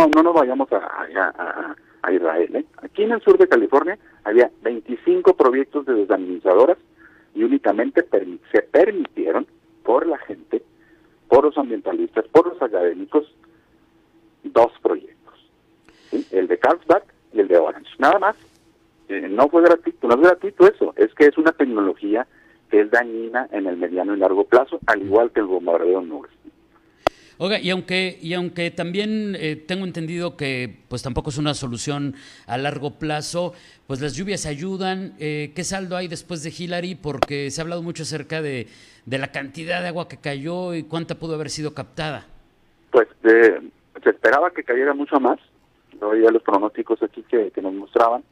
No, 0.02 0.08
no, 0.08 0.14
no 0.16 0.22
nos 0.24 0.34
vayamos 0.34 0.68
a, 0.72 2.12
Israel. 2.12 2.56
¿eh? 2.56 2.64
Aquí 2.82 3.04
en 3.04 3.12
el 3.12 3.22
sur 3.22 3.38
de 3.38 3.46
California 3.46 3.96
había 4.24 4.50
25 4.62 5.36
proyectos 5.36 5.86
de 5.86 5.94
desalinizadoras 5.94 6.76
y 7.34 7.44
únicamente 7.44 8.04
se 8.50 8.62
permitieron 8.62 9.46
por 9.84 10.06
la 10.06 10.18
gente, 10.18 10.62
por 11.28 11.44
los 11.44 11.56
ambientalistas, 11.56 12.26
por 12.32 12.48
los 12.48 12.60
académicos, 12.60 13.32
dos 14.42 14.72
proyectos. 14.82 15.50
El 16.32 16.48
de 16.48 16.58
Carlsbad 16.58 17.02
y 17.32 17.40
el 17.40 17.48
de 17.48 17.58
Orange. 17.58 17.92
Nada 17.98 18.18
más. 18.18 18.36
Eh, 19.08 19.28
no 19.28 19.48
fue 19.48 19.62
gratuito, 19.62 20.08
no 20.08 20.14
es 20.14 20.20
gratuito 20.20 20.66
eso. 20.66 20.94
Es 20.96 21.14
que 21.14 21.26
es 21.26 21.38
una 21.38 21.52
tecnología 21.52 22.26
que 22.70 22.80
es 22.80 22.90
dañina 22.90 23.48
en 23.52 23.66
el 23.66 23.76
mediano 23.76 24.14
y 24.14 24.18
largo 24.18 24.44
plazo, 24.44 24.80
al 24.86 25.02
igual 25.02 25.30
que 25.30 25.40
el 25.40 25.46
bombardeo 25.46 26.00
de 26.00 26.06
nubes. 26.06 26.30
Oiga, 27.44 27.58
y 27.58 27.70
aunque, 27.70 28.20
y 28.22 28.34
aunque 28.34 28.70
también 28.70 29.34
eh, 29.36 29.56
tengo 29.56 29.84
entendido 29.84 30.36
que 30.36 30.76
pues 30.88 31.02
tampoco 31.02 31.30
es 31.30 31.38
una 31.38 31.54
solución 31.54 32.14
a 32.46 32.56
largo 32.56 33.00
plazo, 33.00 33.52
pues 33.88 34.00
las 34.00 34.14
lluvias 34.14 34.46
ayudan. 34.46 35.14
Eh, 35.18 35.50
¿Qué 35.52 35.64
saldo 35.64 35.96
hay 35.96 36.06
después 36.06 36.44
de 36.44 36.54
Hillary? 36.56 36.94
Porque 36.94 37.50
se 37.50 37.60
ha 37.60 37.64
hablado 37.64 37.82
mucho 37.82 38.04
acerca 38.04 38.40
de, 38.40 38.68
la 39.06 39.32
cantidad 39.32 39.82
de 39.82 39.88
agua 39.88 40.06
que 40.06 40.18
cayó 40.18 40.72
y 40.72 40.84
cuánta 40.84 41.16
pudo 41.16 41.34
haber 41.34 41.50
sido 41.50 41.74
captada. 41.74 42.28
Pues 42.92 43.08
eh, 43.24 43.60
se 44.04 44.10
esperaba 44.10 44.52
que 44.52 44.62
cayera 44.62 44.94
mucho 44.94 45.18
más. 45.18 45.40
Yo 46.00 46.10
veía 46.10 46.30
los 46.30 46.44
pronósticos 46.44 47.02
aquí 47.02 47.24
que, 47.24 47.50
nos 47.60 47.74
mostraban. 47.74 48.22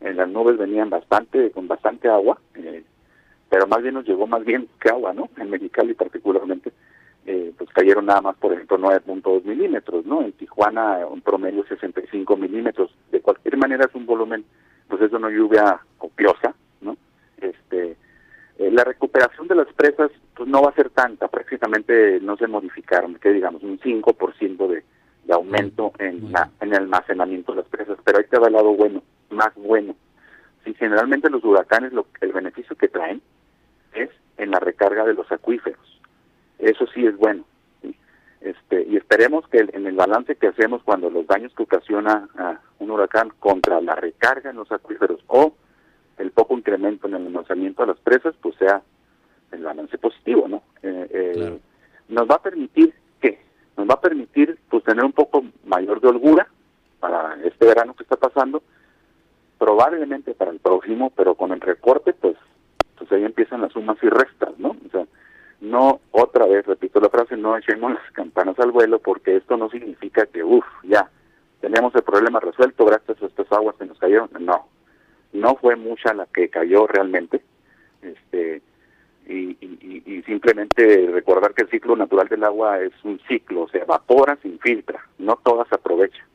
En 0.00 0.16
las 0.16 0.30
nubes 0.30 0.56
venían 0.56 0.88
bastante, 0.88 1.50
con 1.50 1.68
bastante 1.68 2.08
agua, 2.08 2.40
pero 3.50 3.66
más 3.66 3.82
bien 3.82 3.92
nos 3.92 4.08
llegó 4.08 4.26
más 4.26 4.42
bien 4.42 4.70
que 4.80 4.88
agua, 4.88 5.12
¿no? 5.12 5.28
En 5.36 5.50
Mexicali 5.50 5.92
particularmente 5.92 6.72
eh, 7.26 7.52
pues 7.56 7.70
cayeron 7.70 8.06
nada 8.06 8.20
más, 8.20 8.36
por 8.36 8.52
ejemplo, 8.52 8.78
9.2 8.78 9.44
milímetros, 9.44 10.04
¿no? 10.04 10.22
En 10.22 10.32
Tijuana 10.32 11.06
un 11.06 11.22
promedio 11.22 11.64
65 11.66 12.36
milímetros. 12.36 12.94
De 13.10 13.20
cualquier 13.20 13.56
manera 13.56 13.86
es 13.86 13.94
un 13.94 14.04
volumen, 14.04 14.44
pues 14.88 15.00
es 15.00 15.12
una 15.12 15.30
lluvia 15.30 15.80
copiosa, 15.96 16.54
¿no? 16.82 16.96
Este, 17.38 17.96
eh, 18.58 18.70
la 18.70 18.84
recuperación 18.84 19.48
de 19.48 19.54
las 19.54 19.72
presas 19.72 20.10
pues 20.36 20.48
no 20.48 20.62
va 20.62 20.70
a 20.70 20.74
ser 20.74 20.90
tanta, 20.90 21.28
prácticamente 21.28 22.20
no 22.20 22.36
se 22.36 22.46
modificaron, 22.46 23.14
que 23.14 23.32
digamos 23.32 23.62
un 23.62 23.78
5% 23.78 24.68
de, 24.68 24.84
de 25.24 25.32
aumento 25.32 25.92
en, 25.98 26.30
la, 26.30 26.50
en 26.60 26.68
el 26.74 26.82
almacenamiento 26.82 27.52
de 27.52 27.62
las 27.62 27.68
presas, 27.68 27.96
pero 28.04 28.18
ahí 28.18 28.24
te 28.28 28.38
va 28.38 28.48
el 28.48 28.52
lado 28.52 28.74
bueno, 28.74 29.02
más 29.30 29.54
bueno. 29.54 29.96
Si 30.64 30.74
generalmente 30.74 31.30
los 31.30 31.44
huracanes 31.44 31.92
lo, 31.92 32.06
el 32.20 32.32
beneficio 32.32 32.76
que 32.76 32.88
traen 32.88 33.22
es 33.94 34.10
en 34.36 34.50
la 34.50 34.58
recarga 34.58 35.04
de 35.04 35.14
los 35.14 35.30
acuíferos 35.30 35.93
eso 36.70 36.86
sí 36.94 37.06
es 37.06 37.16
bueno. 37.16 37.44
Este, 38.40 38.84
y 38.84 38.96
esperemos 38.96 39.48
que 39.48 39.66
en 39.72 39.86
el 39.86 39.96
balance 39.96 40.36
que 40.36 40.48
hacemos 40.48 40.82
cuando 40.82 41.08
los 41.08 41.26
daños 41.26 41.54
que 41.54 41.62
ocasiona 41.62 42.28
a 42.36 42.60
un 42.78 42.90
huracán 42.90 43.30
contra 43.38 43.80
la 43.80 43.94
recarga 43.94 44.50
en 44.50 44.56
los 44.56 44.70
acuíferos 44.70 45.20
o 45.28 45.54
el 46.18 46.30
poco 46.30 46.54
incremento 46.54 47.06
en 47.06 47.14
el 47.14 47.26
almacenamiento 47.26 47.82
de 47.82 47.88
las 47.88 48.00
presas, 48.00 48.34
pues 48.42 48.54
sea 48.56 48.82
el 49.50 49.62
balance 49.62 49.96
positivo, 49.96 50.46
¿no? 50.46 50.62
Eh, 50.82 51.08
eh, 51.10 51.58
nos 52.08 52.28
va 52.28 52.34
a 52.34 52.42
permitir 52.42 52.92
que 53.18 53.40
nos 53.78 53.88
va 53.88 53.94
a 53.94 54.00
permitir 54.00 54.58
pues 54.68 54.84
tener 54.84 55.04
un 55.04 55.12
poco 55.12 55.42
mayor 55.64 56.02
de 56.02 56.08
holgura 56.08 56.46
para 57.00 57.38
este 57.44 57.64
verano 57.66 57.94
que 57.94 58.02
está 58.02 58.16
pasando, 58.16 58.62
probablemente 59.58 60.34
para 60.34 60.50
el 60.50 60.58
próximo, 60.58 61.10
pero 61.16 61.34
con 61.34 61.52
el 61.52 61.60
recorte, 61.60 62.12
pues, 62.12 62.36
pues 62.98 63.10
ahí 63.12 63.24
empiezan 63.24 63.62
las 63.62 63.72
sumas 63.72 63.96
y 64.02 64.08
restas, 64.08 64.58
¿no? 64.58 64.76
O 64.86 64.90
sea, 64.90 65.06
no, 65.60 66.00
otra 66.10 66.46
vez, 66.46 66.66
repito 66.66 67.00
la 67.00 67.08
frase, 67.08 67.33
no 67.44 67.58
echemos 67.58 67.92
las 67.92 68.10
campanas 68.12 68.58
al 68.58 68.72
vuelo, 68.72 68.98
porque 68.98 69.36
esto 69.36 69.58
no 69.58 69.68
significa 69.68 70.24
que, 70.24 70.42
uff, 70.42 70.64
ya, 70.82 71.10
tenemos 71.60 71.94
el 71.94 72.02
problema 72.02 72.40
resuelto 72.40 72.86
gracias 72.86 73.22
a 73.22 73.26
estas 73.26 73.52
aguas 73.52 73.76
que 73.76 73.84
nos 73.84 73.98
cayeron. 73.98 74.30
No, 74.40 74.66
no 75.34 75.54
fue 75.56 75.76
mucha 75.76 76.14
la 76.14 76.26
que 76.26 76.48
cayó 76.48 76.86
realmente. 76.86 77.42
Este, 78.00 78.62
y, 79.26 79.58
y, 79.60 80.22
simplemente 80.22 81.10
recordar 81.12 81.52
que 81.52 81.64
el 81.64 81.70
ciclo 81.70 81.96
natural 81.96 82.28
del 82.28 82.44
agua 82.44 82.80
es 82.80 82.92
un 83.04 83.20
ciclo, 83.28 83.68
se 83.68 83.78
evapora, 83.78 84.36
se 84.40 84.48
infiltra, 84.48 85.06
no 85.18 85.38
todas 85.42 85.68
se 85.68 85.74
aprovechan. 85.74 86.26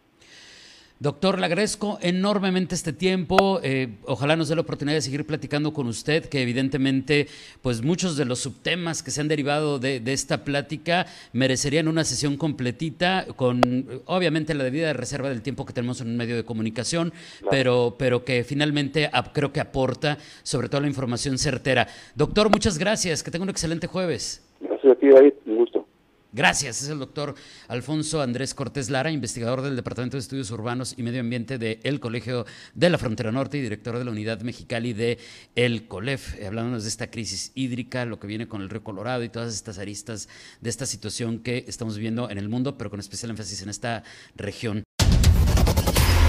Doctor, 1.01 1.39
le 1.39 1.45
agradezco 1.45 1.97
enormemente 2.01 2.75
este 2.75 2.91
tiempo. 2.91 3.61
Eh, 3.63 3.87
ojalá 4.03 4.35
nos 4.35 4.49
dé 4.49 4.55
la 4.55 4.61
oportunidad 4.61 4.97
de 4.97 5.01
seguir 5.01 5.25
platicando 5.25 5.71
con 5.71 5.87
usted, 5.87 6.25
que 6.25 6.41
evidentemente, 6.41 7.27
pues 7.61 7.81
muchos 7.81 8.17
de 8.17 8.25
los 8.25 8.39
subtemas 8.39 9.01
que 9.01 9.09
se 9.09 9.21
han 9.21 9.29
derivado 9.29 9.79
de, 9.79 10.01
esta 10.07 10.43
plática 10.43 11.05
merecerían 11.31 11.87
una 11.87 12.03
sesión 12.03 12.35
completita, 12.35 13.27
con 13.37 14.01
obviamente 14.07 14.53
la 14.53 14.65
debida 14.65 14.91
reserva 14.91 15.29
del 15.29 15.41
tiempo 15.41 15.65
que 15.65 15.71
tenemos 15.71 16.01
en 16.01 16.09
un 16.09 16.17
medio 16.17 16.35
de 16.35 16.43
comunicación, 16.43 17.13
pero, 17.49 17.95
pero 17.97 18.25
que 18.25 18.43
finalmente 18.43 19.09
creo 19.31 19.53
que 19.53 19.61
aporta 19.61 20.17
sobre 20.43 20.67
todo 20.67 20.81
la 20.81 20.87
información 20.87 21.37
certera. 21.37 21.87
Doctor, 22.15 22.49
muchas 22.49 22.77
gracias. 22.77 23.23
Que 23.23 23.31
tenga 23.31 23.43
un 23.43 23.49
excelente 23.49 23.87
jueves. 23.87 24.45
Gracias 24.59 24.91
a 24.91 24.95
ti, 24.99 25.07
David. 25.07 25.33
Un 25.45 25.55
gusto. 25.55 25.88
Gracias, 26.31 26.83
es 26.83 26.89
el 26.89 26.99
doctor 26.99 27.33
Alfonso 27.67 28.21
Andrés 28.21 28.53
Cortés 28.53 28.91
Lara, 28.91 29.09
investigador 29.09 29.63
del 29.63 29.75
Departamento 29.75 30.15
de 30.15 30.21
Estudios 30.21 30.51
Urbanos 30.51 30.93
y 30.95 31.01
Medio 31.01 31.21
Ambiente 31.21 31.57
del 31.57 31.99
Colegio 31.99 32.45
de 32.75 32.91
la 32.91 32.99
Frontera 32.99 33.31
Norte 33.31 33.57
y 33.57 33.61
director 33.61 33.97
de 33.97 34.05
la 34.05 34.11
Unidad 34.11 34.41
Mexicali 34.41 34.93
de 34.93 35.17
El 35.55 35.87
COLEF, 35.87 36.35
eh, 36.35 36.45
hablándonos 36.45 36.83
de 36.83 36.89
esta 36.89 37.09
crisis 37.09 37.51
hídrica, 37.55 38.05
lo 38.05 38.19
que 38.19 38.27
viene 38.27 38.47
con 38.47 38.61
el 38.61 38.69
río 38.69 38.83
Colorado 38.83 39.23
y 39.23 39.29
todas 39.29 39.55
estas 39.55 39.79
aristas 39.79 40.29
de 40.61 40.69
esta 40.69 40.85
situación 40.85 41.39
que 41.39 41.65
estamos 41.67 41.95
viviendo 41.95 42.29
en 42.29 42.37
el 42.37 42.47
mundo, 42.47 42.77
pero 42.77 42.91
con 42.91 42.99
especial 42.99 43.31
énfasis 43.31 43.63
en 43.63 43.69
esta 43.69 44.03
región. 44.35 44.83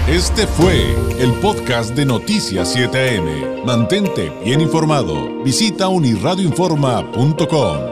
Este 0.07 0.47
fue 0.47 0.95
el 1.19 1.31
podcast 1.35 1.95
de 1.95 2.05
Noticias 2.05 2.75
7am. 2.75 3.63
Mantente 3.63 4.31
bien 4.43 4.61
informado. 4.61 5.43
Visita 5.43 5.89
unirradioinforma.com. 5.89 7.90